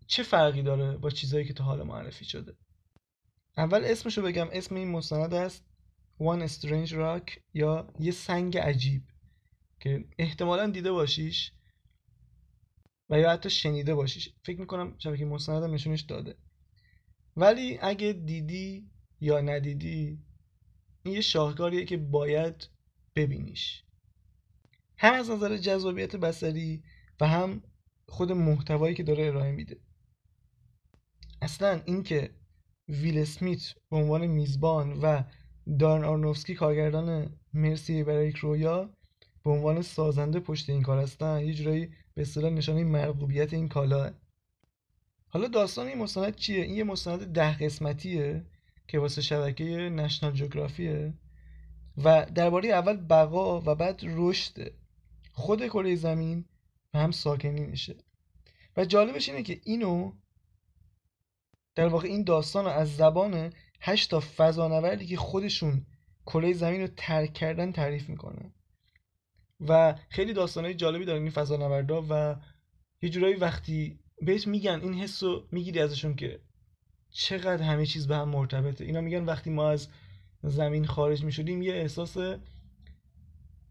چه 0.07 0.23
فرقی 0.23 0.63
داره 0.63 0.97
با 0.97 1.11
چیزایی 1.11 1.45
که 1.45 1.53
تا 1.53 1.65
حال 1.65 1.83
معرفی 1.83 2.25
شده. 2.25 2.57
اول 3.57 3.85
اسمشو 3.85 4.23
بگم. 4.23 4.49
اسم 4.53 4.75
این 4.75 4.89
مستند 4.89 5.35
است 5.35 5.65
One 6.21 6.49
Strange 6.49 6.91
Rock 6.91 7.41
یا 7.55 7.93
یه 8.01 8.13
سنگ 8.13 8.59
عجیب 8.59 9.03
که 9.81 10.05
احتمالا 10.19 10.71
دیده 10.71 10.93
باشیش. 10.93 11.53
و 13.11 13.19
یا 13.19 13.31
حتی 13.31 13.51
شنیده 13.51 13.95
باشیش. 13.95 14.35
فکر 14.43 14.61
می‌کنم 14.61 14.95
شبکه 14.99 15.25
مستندم 15.25 15.75
نشونش 15.75 16.01
داده. 16.01 16.37
ولی 17.37 17.79
اگه 17.83 18.12
دیدی 18.12 18.90
یا 19.21 19.40
ندیدی 19.40 20.19
این 21.03 21.14
یه 21.14 21.21
شاهکاریه 21.21 21.85
که 21.85 21.97
باید 21.97 22.69
ببینیش. 23.17 23.85
هم 24.99 25.14
از 25.14 25.31
نظر 25.31 25.57
جذابیت 25.57 26.17
بسری 26.17 26.83
و 27.21 27.29
هم 27.29 27.62
خود 28.09 28.33
محتوایی 28.33 28.95
که 28.95 29.03
داره 29.03 29.27
ارائه 29.27 29.53
میده. 29.53 29.81
اصلا 31.43 31.81
اینکه 31.85 32.31
ویل 32.88 33.19
اسمیت 33.19 33.75
به 33.90 33.97
عنوان 33.97 34.27
میزبان 34.27 34.93
و 34.93 35.23
دارن 35.79 36.05
آرنوفسکی 36.05 36.55
کارگردان 36.55 37.38
مرسی 37.55 38.05
برای 38.05 38.31
رویا 38.31 38.95
به 39.45 39.51
عنوان 39.51 39.83
سازنده 39.83 40.41
پشت 40.41 40.71
این 40.71 40.83
کار 40.83 40.99
هستن 40.99 41.41
یه 41.41 41.55
جورایی 41.55 41.87
به 42.15 42.23
اصطلاح 42.23 42.51
نشانه 42.51 42.85
مرغوبیت 42.85 43.53
این 43.55 43.69
کالا. 43.69 44.15
حالا 45.29 45.49
داستان 45.49 45.87
این 45.87 45.99
مستند 45.99 46.37
چیه؟ 46.37 46.63
این 46.63 46.75
یه 46.75 46.85
مستند 46.85 47.33
ده 47.33 47.59
قسمتیه 47.59 48.47
که 48.89 48.99
واسه 48.99 49.23
شبکه 49.23 49.65
نشنال 49.65 50.33
جغرافیه 50.33 51.15
و 52.05 52.27
درباره 52.35 52.69
اول 52.69 52.97
بقا 52.97 53.61
و 53.61 53.75
بعد 53.75 54.01
رشد 54.05 54.73
خود 55.33 55.67
کره 55.67 55.97
زمین 55.97 56.45
و 56.95 56.99
هم 56.99 57.11
ساکنینشه 57.11 57.97
و 58.77 58.85
جالبش 58.85 59.29
اینه 59.29 59.43
که 59.43 59.61
اینو 59.65 60.13
در 61.75 61.89
واقع 61.89 62.09
این 62.09 62.25
داستان 62.25 62.67
از 62.67 62.97
زبان 62.97 63.53
هشت 63.81 64.11
تا 64.11 64.21
فضانوردی 64.37 65.07
که 65.07 65.17
خودشون 65.17 65.87
کره 66.27 66.53
زمین 66.53 66.81
رو 66.81 66.89
ترک 66.97 67.33
کردن 67.33 67.73
تعریف 67.73 68.09
می‌کنه. 68.09 68.54
و 69.61 69.95
خیلی 70.09 70.33
داستانهای 70.33 70.75
جالبی 70.75 71.05
دارن 71.05 71.23
این 71.23 71.31
فضانوردا 71.31 72.05
و 72.11 72.37
یه 73.03 73.09
جورایی 73.09 73.35
وقتی 73.35 73.99
بهت 74.23 74.47
میگن 74.47 74.81
این 74.83 74.95
حس 74.95 75.23
رو 75.23 75.47
می‌گیری 75.53 75.81
ازشون 75.81 76.14
که 76.17 76.40
چقدر 77.11 77.62
همه 77.62 77.87
چیز 77.87 78.07
به 78.07 78.17
هم 78.17 78.29
مرتبطه. 78.29 78.85
اینا 78.85 79.01
میگن 79.01 79.25
وقتی 79.25 79.51
ما 79.51 79.71
از 79.71 79.88
زمین 80.43 80.87
خارج 80.87 81.25
می‌شدیم 81.25 81.62
یه 81.62 81.75
احساس 81.75 82.17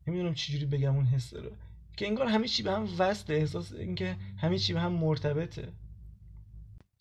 نمی‌دونم 0.07 0.33
چجوری 0.33 0.65
بگم 0.65 0.95
اون 0.95 1.05
حس 1.05 1.33
رو 1.33 1.49
که 1.97 2.07
انگار 2.07 2.27
همه 2.27 2.47
چی 2.47 2.63
به 2.63 2.71
هم 2.71 2.87
وصله. 2.99 3.35
احساس 3.35 3.73
اینکه 3.73 4.17
همه 4.37 4.59
چی 4.59 4.73
به 4.73 4.79
هم 4.79 4.91
مرتبطه. 4.91 5.73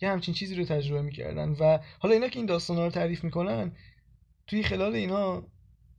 یه 0.00 0.10
همچین 0.10 0.34
چیزی 0.34 0.54
رو 0.54 0.64
تجربه 0.64 1.02
می‌کردن 1.02 1.48
و 1.60 1.78
حالا 1.98 2.14
اینا 2.14 2.28
که 2.28 2.38
این 2.38 2.46
داستان 2.46 2.76
رو 2.76 2.90
تعریف 2.90 3.24
می‌کنن 3.24 3.72
توی 4.46 4.62
خلال 4.62 4.94
اینا 4.94 5.42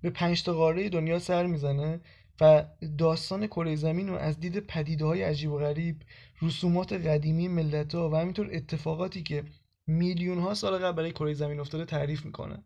به 0.01 0.09
پنج 0.09 0.43
تا 0.43 0.53
قاره 0.53 0.89
دنیا 0.89 1.19
سر 1.19 1.45
می‌زنه. 1.45 1.99
و 2.41 2.65
داستان 2.97 3.47
کره 3.47 3.75
زمین 3.75 4.07
رو 4.07 4.15
از 4.15 4.39
دید 4.39 4.59
پدیده 4.59 5.05
های 5.05 5.23
عجیب 5.23 5.51
و 5.51 5.57
غریب 5.57 6.01
رسومات 6.41 6.93
قدیمی 6.93 7.47
ملت 7.47 7.95
ها 7.95 8.09
و 8.09 8.15
همینطور 8.15 8.49
اتفاقاتی 8.53 9.23
که 9.23 9.43
میلیون 9.87 10.39
ها 10.39 10.53
سال 10.53 10.77
قبل 10.77 10.97
برای 10.97 11.11
کره 11.11 11.33
زمین 11.33 11.59
افتاده 11.59 11.85
تعریف 11.85 12.25
می‌کنه. 12.25 12.63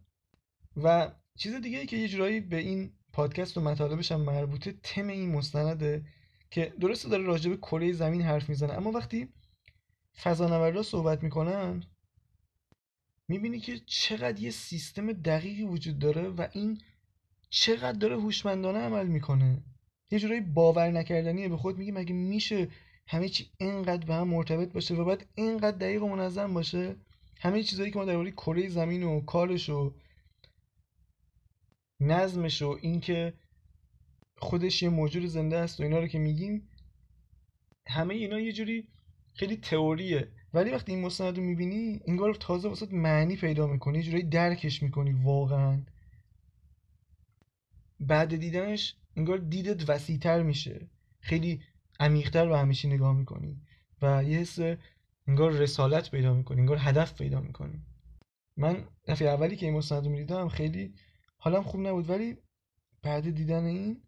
و 0.83 1.11
چیز 1.35 1.55
دیگه 1.55 1.79
ای 1.79 1.85
که 1.85 1.97
یه 1.97 2.07
جورایی 2.07 2.39
به 2.39 2.57
این 2.57 2.91
پادکست 3.13 3.57
و 3.57 3.61
مطالبش 3.61 4.11
هم 4.11 4.21
مربوطه 4.21 4.75
تم 4.83 5.07
این 5.07 5.31
مستنده 5.31 6.05
که 6.51 6.73
درسته 6.79 7.09
داره 7.09 7.23
راجع 7.23 7.49
به 7.49 7.57
کره 7.57 7.93
زمین 7.93 8.21
حرف 8.21 8.49
می‌زنه 8.49 8.73
اما 8.73 8.91
وقتی 8.91 9.27
فضانوردها 10.23 10.83
صحبت 10.83 11.23
می‌کنن 11.23 11.83
می‌بینی 13.27 13.59
که 13.59 13.79
چقدر 13.85 14.39
یه 14.39 14.51
سیستم 14.51 15.13
دقیقی 15.13 15.63
وجود 15.63 15.99
داره 15.99 16.29
و 16.29 16.47
این 16.51 16.81
چقدر 17.49 17.97
داره 17.99 18.15
هوشمندانه 18.15 18.79
عمل 18.79 19.07
می‌کنه. 19.07 19.63
یه 20.11 20.19
جورایی 20.19 20.41
باور 20.41 20.91
نکردنیه. 20.91 21.49
به 21.49 21.57
خود 21.57 21.77
میگی 21.77 21.91
مگه 21.91 22.13
میشه 22.13 22.67
همه 23.07 23.29
چی 23.29 23.51
اینقدر 23.57 24.05
به 24.05 24.13
هم 24.13 24.27
مرتبط 24.27 24.73
باشه 24.73 24.95
و 24.95 25.05
بعد 25.05 25.25
اینقدر 25.35 25.77
دقیق 25.77 26.03
و 26.03 26.09
منظم 26.09 26.53
باشه؟ 26.53 26.95
همه 27.39 27.63
چیزهایی 27.63 27.91
که 27.91 27.99
ما 27.99 28.05
درباره 28.05 28.31
کره 28.31 28.69
زمین 28.69 29.03
و 29.03 29.21
کارش 29.21 29.69
و 29.69 29.93
نظمش 31.99 32.61
و 32.61 32.77
اینکه 32.81 33.33
خودش 34.37 34.83
یه 34.83 34.89
موجود 34.89 35.25
زنده 35.25 35.57
است 35.57 35.79
و 35.79 35.83
اینا 35.83 35.99
رو 35.99 36.07
که 36.07 36.19
میگیم 36.19 36.69
همه 37.87 38.13
اینا 38.13 38.39
یه 38.39 38.51
جوری 38.51 38.87
خیلی 39.33 39.57
تئوریه. 39.57 40.31
ولی 40.53 40.71
وقتی 40.71 40.91
این 40.91 41.01
مستند 41.01 41.37
رو 41.37 41.43
می‌بینی 41.43 41.99
انگار 42.07 42.33
تازه 42.33 42.69
واسه 42.69 42.87
معنی 42.91 43.35
پیدا 43.35 43.67
می‌کنی 43.67 43.97
یه 43.97 44.03
جوری 44.03 44.23
درکش 44.23 44.83
می‌کنی 44.83 45.11
واقعا. 45.11 45.81
بعد 47.99 48.35
دیدنش 48.35 48.95
انگار 49.15 49.37
دیدت 49.37 49.89
وسیعتر 49.89 50.43
میشه. 50.43 50.89
خیلی 51.19 51.61
عمیقتر 51.99 52.47
به 52.47 52.57
همیشه 52.57 52.87
نگاه 52.87 53.13
می‌کنی 53.13 53.61
و 54.01 54.23
یه 54.23 54.37
حس 54.37 54.59
انگار 55.27 55.51
رسالت 55.51 56.11
پیدا 56.11 56.33
می‌کنی 56.33 56.59
انگار 56.59 56.77
هدف 56.77 57.13
پیدا 57.13 57.41
می‌کنی. 57.41 57.81
من 58.57 58.87
دفعه 59.07 59.29
اولی 59.29 59.55
که 59.55 59.65
این 59.65 59.75
مستند 59.75 60.05
رو 60.05 60.11
می‌دیدم 60.11 60.49
خیلی 60.49 60.93
حالم 61.37 61.63
خوب 61.63 61.87
نبود 61.87 62.09
ولی 62.09 62.37
بعد 63.01 63.29
دیدن 63.29 63.65
این 63.65 64.01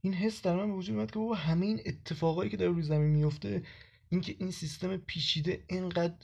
این 0.00 0.14
حس 0.14 0.42
در 0.42 0.56
من 0.56 0.66
به 0.66 0.72
وجود 0.72 0.96
اومد 0.96 1.10
که 1.10 1.18
بابا 1.18 1.34
همه 1.34 1.66
این 1.66 1.80
اتفاقایی 1.86 2.50
که 2.50 2.56
داره 2.56 2.72
روی 2.72 2.82
زمین 2.82 3.10
میفته 3.10 3.62
اینکه 4.08 4.36
این 4.38 4.50
سیستم 4.50 4.96
پیچیده 4.96 5.64
اینقدر 5.68 6.14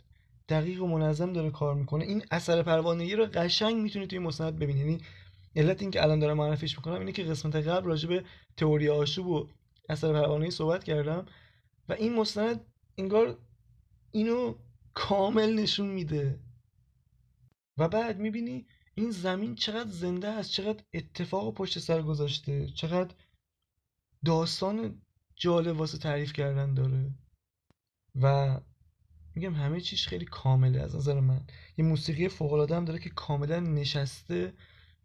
دقیق 0.49 0.83
و 0.83 0.87
منظم 0.87 1.33
داره 1.33 1.51
کار 1.51 1.75
می‌کنه 1.75 2.05
این 2.05 2.25
اثر 2.31 2.62
پروانگی 2.62 3.14
رو 3.14 3.27
قشنگ 3.27 3.77
می‌تونی 3.77 4.07
توی 4.07 4.18
مستند 4.18 4.59
ببینی. 4.59 4.81
یعنی 4.81 4.99
علت 5.57 5.83
اینکه 5.83 6.03
الان 6.03 6.19
دارم 6.19 6.37
معرفیش 6.37 6.77
می‌کنم 6.77 6.99
اینه 6.99 7.13
که 7.13 7.25
قسمت 7.25 7.57
قبل 7.57 7.87
راجع 7.87 8.09
به 8.09 8.25
تئوری 8.57 8.89
آشوب 8.89 9.27
و 9.27 9.49
اثر 9.89 10.13
پروانگی 10.13 10.51
صحبت 10.51 10.85
کردم 10.85 11.27
و 11.89 11.93
این 11.93 12.15
مستند 12.15 12.61
انگار 12.99 13.39
اینو 14.11 14.55
کامل 14.95 15.55
نشون 15.55 15.87
میده. 15.87 16.41
و 17.77 17.89
بعد 17.89 18.19
می‌بینی 18.19 18.67
این 18.95 19.11
زمین 19.11 19.55
چقدر 19.55 19.91
زنده 19.91 20.29
است 20.29 20.51
چقدر 20.51 20.85
اتفاق 20.95 21.55
پشت 21.55 21.79
سر 21.79 22.03
گذاشته 22.03 22.67
چقدر 22.67 23.15
داستان 24.25 25.03
جالب 25.37 25.79
واسه 25.79 25.99
تعریف 25.99 26.33
کردن 26.33 26.75
داره. 26.75 27.11
و 28.15 28.61
میگم 29.35 29.55
همه 29.55 29.81
چیش 29.81 30.09
خیلی 30.09 30.25
کامله 30.25 30.81
از 30.81 30.97
نظر 30.97 31.21
من. 31.21 31.47
یه 31.77 31.85
موسیقی 31.85 32.29
فوق 32.29 32.53
العاده 32.53 32.77
هم 32.77 32.85
داره 32.85 32.99
که 32.99 33.11
کاملا 33.11 33.61
نشسته 33.61 34.53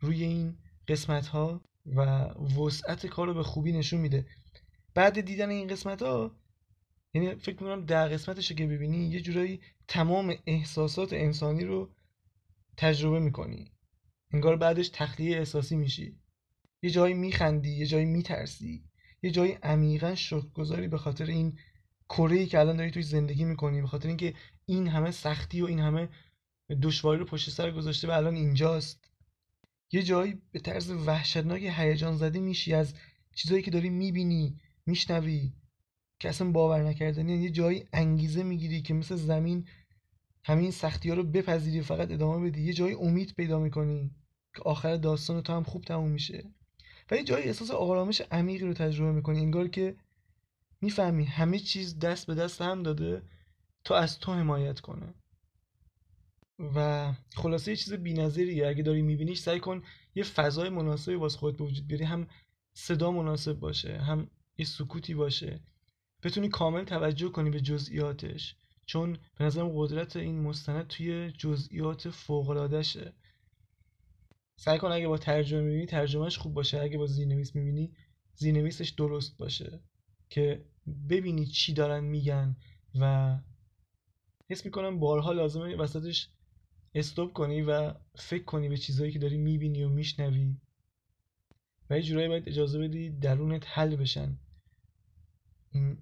روی 0.03 0.23
این 0.23 0.57
قسمت 0.87 1.27
ها 1.27 1.61
و 1.85 2.01
وسعت 2.61 3.05
کار 3.05 3.27
رو 3.27 3.33
به 3.33 3.43
خوبی 3.43 3.71
نشون 3.71 4.01
میده. 4.01 4.25
بعد 4.93 5.21
دیدن 5.21 5.49
این 5.49 5.67
قسمت 5.67 6.01
ها 6.01 6.35
یعنی 7.13 7.35
فکر 7.35 7.63
می‌کنم 7.63 7.85
در 7.85 8.07
قسمتش 8.07 8.51
که 8.51 8.67
ببینی 8.67 9.07
یه 9.07 9.21
جورایی 9.21 9.61
تمام 9.87 10.35
احساسات 10.47 11.13
انسانی 11.13 11.63
رو 11.63 11.89
تجربه 12.77 13.19
می‌کنی. 13.19 13.71
انگار 14.31 14.55
بعدش 14.55 14.89
تخلیه 14.89 15.37
احساسی 15.37 15.75
میشی. 15.75 16.17
یه 16.81 16.89
جایی 16.89 17.13
میخندی 17.13 17.71
یه 17.71 17.85
جایی 17.85 18.05
میترسی. 18.05 18.83
یه 19.23 19.31
جایی 19.31 19.51
عمیقا 19.51 20.15
شکرگذاری 20.15 20.87
به 20.87 20.97
خاطر 20.97 21.25
این 21.25 21.59
کره 22.09 22.45
که 22.45 22.59
الان 22.59 22.77
داری 22.77 22.91
توی 22.91 23.03
زندگی 23.03 23.45
می‌کنی 23.45 23.81
به 23.81 23.87
خاطر 23.87 24.07
اینکه 24.07 24.33
این 24.65 24.87
همه 24.87 25.11
سختی 25.11 25.61
و 25.61 25.65
این 25.65 25.79
همه 25.79 26.09
دشواری 26.81 27.19
رو 27.19 27.25
پشت 27.25 27.49
سر 27.49 27.71
گذاشته 27.71 28.07
و 28.07 28.11
الان 28.11 28.35
اینجاست. 28.35 29.12
یه 29.93 30.03
جایی 30.03 30.41
به 30.51 30.59
طرز 30.59 30.91
وحشتناک 30.91 31.61
هیجان 31.63 32.17
زده 32.17 32.39
میشی 32.39 32.73
از 32.73 32.93
چیزایی 33.35 33.61
که 33.61 33.71
داری 33.71 33.89
می‌بینی 33.89 34.57
میشنوی 34.85 35.53
که 36.19 36.29
اصلا 36.29 36.51
باور 36.51 36.83
نکردنی. 36.83 37.43
یه 37.43 37.49
جایی 37.49 37.85
انگیزه 37.93 38.43
می‌گیری 38.43 38.81
که 38.81 38.93
مثل 38.93 39.15
زمین 39.15 39.67
همین 40.43 40.71
سختی 40.71 41.09
ها 41.09 41.15
رو 41.15 41.23
بپذیری 41.23 41.81
فقط 41.81 42.11
ادامه 42.11 42.49
بدی. 42.49 42.61
یه 42.61 42.73
جایی 42.73 42.95
امید 42.95 43.33
پیدا 43.33 43.59
می‌کنی 43.59 44.11
که 44.55 44.61
آخر 44.61 44.95
داستان 44.95 45.41
تو 45.41 45.53
هم 45.53 45.63
خوب 45.63 45.83
تموم 45.83 46.11
میشه. 46.11 46.43
و 47.11 47.15
یه 47.15 47.23
جایی 47.23 47.45
احساس 47.45 47.71
آرامش 47.71 48.21
عمیقی 48.31 48.65
رو 48.65 48.73
تجربه 48.73 49.11
می‌کنی. 49.11 49.39
انگار 49.39 49.67
که 49.67 49.95
می‌فهمی 50.81 51.25
همه 51.25 51.59
چیز 51.59 51.99
دست 51.99 52.27
به 52.27 52.35
دست 52.35 52.61
هم 52.61 52.83
داده 52.83 53.21
تا 53.83 53.95
از 53.95 54.19
تو 54.19 54.33
حمایت 54.33 54.79
کنه. 54.79 55.13
و 56.59 57.13
خلاصه 57.35 57.71
یه 57.71 57.77
چیز 57.77 57.93
بی‌نظیریه. 57.93 58.67
اگه 58.67 58.83
داری 58.83 59.01
میبینیش 59.01 59.39
سعی 59.39 59.59
کن 59.59 59.83
یه 60.15 60.23
فضای 60.23 60.69
مناسبی 60.69 61.15
واسه 61.15 61.37
خودت 61.37 61.57
به 61.57 61.63
وجود 61.63 61.87
بیاری. 61.87 62.03
هم 62.03 62.27
صدا 62.73 63.11
مناسب 63.11 63.53
باشه 63.53 63.97
هم 63.97 64.29
یه 64.57 64.65
سکوتی 64.65 65.13
باشه. 65.13 65.59
بتونی 66.23 66.49
کامل 66.49 66.83
توجه 66.83 67.29
کنی 67.29 67.49
به 67.49 67.61
جزئیاتش. 67.61 68.55
چون 68.85 69.17
به 69.37 69.45
نظرم 69.45 69.71
قدرت 69.75 70.15
این 70.15 70.41
مستند 70.41 70.87
توی 70.87 71.31
جزئیات 71.31 72.09
فوق‌العاده‌شه. 72.09 73.13
سعی 74.55 74.79
کن 74.79 74.91
اگه 74.91 75.07
با 75.07 75.17
ترجمه 75.17 75.61
می‌بینی 75.61 75.85
ترجمهش 75.85 76.37
خوب 76.37 76.53
باشه. 76.53 76.79
اگه 76.79 76.97
با 76.97 77.05
زیرنویس 77.05 77.55
می‌بینی 77.55 77.93
زیرنویسش 78.35 78.89
درست 78.89 79.37
باشه. 79.37 79.79
که 80.29 80.65
ببینی 81.09 81.45
چی 81.45 81.73
دارن 81.73 82.03
میگن 82.03 82.55
و 82.99 83.37
حس 84.49 84.65
می‌کنم 84.65 84.99
بارها 84.99 85.31
لازمه 85.31 85.75
وسطش 85.75 86.29
استوب 86.95 87.33
کنی 87.33 87.61
و 87.61 87.93
فکر 88.15 88.43
کنی 88.43 88.69
به 88.69 88.77
چیزهایی 88.77 89.11
که 89.11 89.19
داری 89.19 89.37
می‌بینی 89.37 89.83
و 89.83 89.89
میشنوی 89.89 90.57
و 91.89 91.97
یه 91.97 92.03
جورایی 92.03 92.27
باید 92.27 92.49
اجازه 92.49 92.79
بدی 92.79 93.09
درونت 93.09 93.63
حل 93.67 93.95
بشن. 93.95 94.37
این 95.71 95.97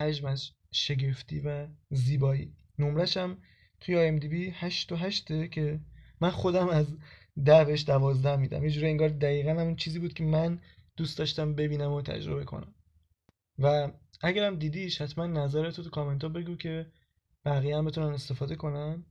حجم 0.00 0.26
از 0.26 0.50
شگفتی 0.72 1.40
و 1.40 1.68
زیبایی. 1.90 2.52
نمرش 2.78 3.16
هم 3.16 3.38
توی 3.80 3.96
آی 3.96 4.08
ام 4.08 4.18
دی 4.18 4.28
بی 4.28 4.50
هشت 4.50 4.92
و 4.92 4.96
هشته 4.96 5.48
که 5.48 5.80
من 6.20 6.30
خودم 6.30 6.68
از 6.68 6.86
ده 7.44 7.64
بهش 7.64 7.84
دوازده 7.84 8.36
میدم. 8.36 8.64
یه 8.64 8.70
جوری 8.70 8.86
انگار 8.86 9.08
دقیقا 9.08 9.50
همون 9.50 9.76
چیزی 9.76 9.98
بود 9.98 10.14
که 10.14 10.24
من 10.24 10.60
دوست 10.96 11.18
داشتم 11.18 11.54
ببینم 11.54 11.92
و 11.92 12.02
تجربه 12.02 12.44
کنم. 12.44 12.74
و 13.58 13.92
اگرم 14.20 14.58
دیدیش 14.58 15.00
حتما 15.00 15.26
نظرتو 15.26 15.82
تو 15.82 15.90
کامنت 15.90 16.22
ها 16.22 16.28
بگو 16.28 16.56
که 16.56 16.86
بقیه 17.44 17.76
هم 17.76 17.84
بتونن 17.84 18.14
استفاده 18.14 18.56
کنن. 18.56 19.04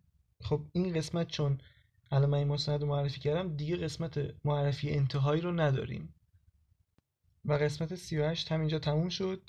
خب 0.43 0.61
این 0.73 0.93
قسمت 0.93 1.27
چون 1.27 1.57
الان 2.11 2.29
من 2.29 2.37
این 2.37 2.47
مستند 2.47 2.81
رو 2.81 2.87
معرفی 2.87 3.19
کردم 3.19 3.55
دیگه 3.55 3.75
قسمت 3.75 4.19
معرفی 4.45 4.89
انتهایی 4.89 5.41
رو 5.41 5.51
نداریم. 5.51 6.13
و 7.45 7.53
قسمت 7.53 7.95
38 7.95 8.51
همینجا 8.51 8.79
تموم 8.79 9.09
شد. 9.09 9.41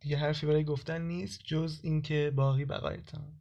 دیگه 0.00 0.16
حرفی 0.16 0.46
برای 0.46 0.64
گفتن 0.64 1.02
نیست 1.02 1.40
جز 1.44 1.80
اینکه 1.82 2.32
باقی 2.36 2.64
بقایتان. 2.64 3.40